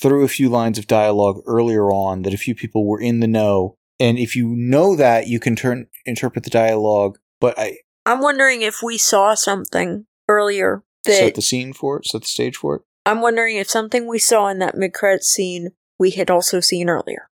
through 0.00 0.24
a 0.24 0.28
few 0.28 0.48
lines 0.48 0.78
of 0.78 0.86
dialogue 0.86 1.42
earlier 1.46 1.90
on 1.90 2.22
that 2.22 2.34
a 2.34 2.38
few 2.38 2.54
people 2.54 2.86
were 2.86 3.00
in 3.00 3.20
the 3.20 3.26
know. 3.26 3.76
And 4.00 4.18
if 4.18 4.36
you 4.36 4.48
know 4.48 4.96
that 4.96 5.26
you 5.26 5.40
can 5.40 5.56
turn 5.56 5.88
interpret 6.06 6.44
the 6.44 6.50
dialogue 6.50 7.18
but 7.40 7.58
I 7.58 7.78
I'm 8.06 8.20
wondering 8.20 8.62
if 8.62 8.82
we 8.82 8.98
saw 8.98 9.34
something 9.34 10.06
earlier 10.28 10.82
set 11.04 11.34
the 11.34 11.42
scene 11.42 11.72
for 11.72 11.98
it 11.98 12.06
set 12.06 12.22
the 12.22 12.26
stage 12.26 12.56
for 12.56 12.76
it? 12.76 12.82
I'm 13.06 13.20
wondering 13.20 13.56
if 13.56 13.70
something 13.70 14.06
we 14.06 14.18
saw 14.18 14.48
in 14.48 14.58
that 14.58 14.76
mid-credit 14.76 15.24
scene 15.24 15.70
we 15.98 16.10
had 16.10 16.30
also 16.30 16.60
seen 16.60 16.88
earlier. 16.88 17.28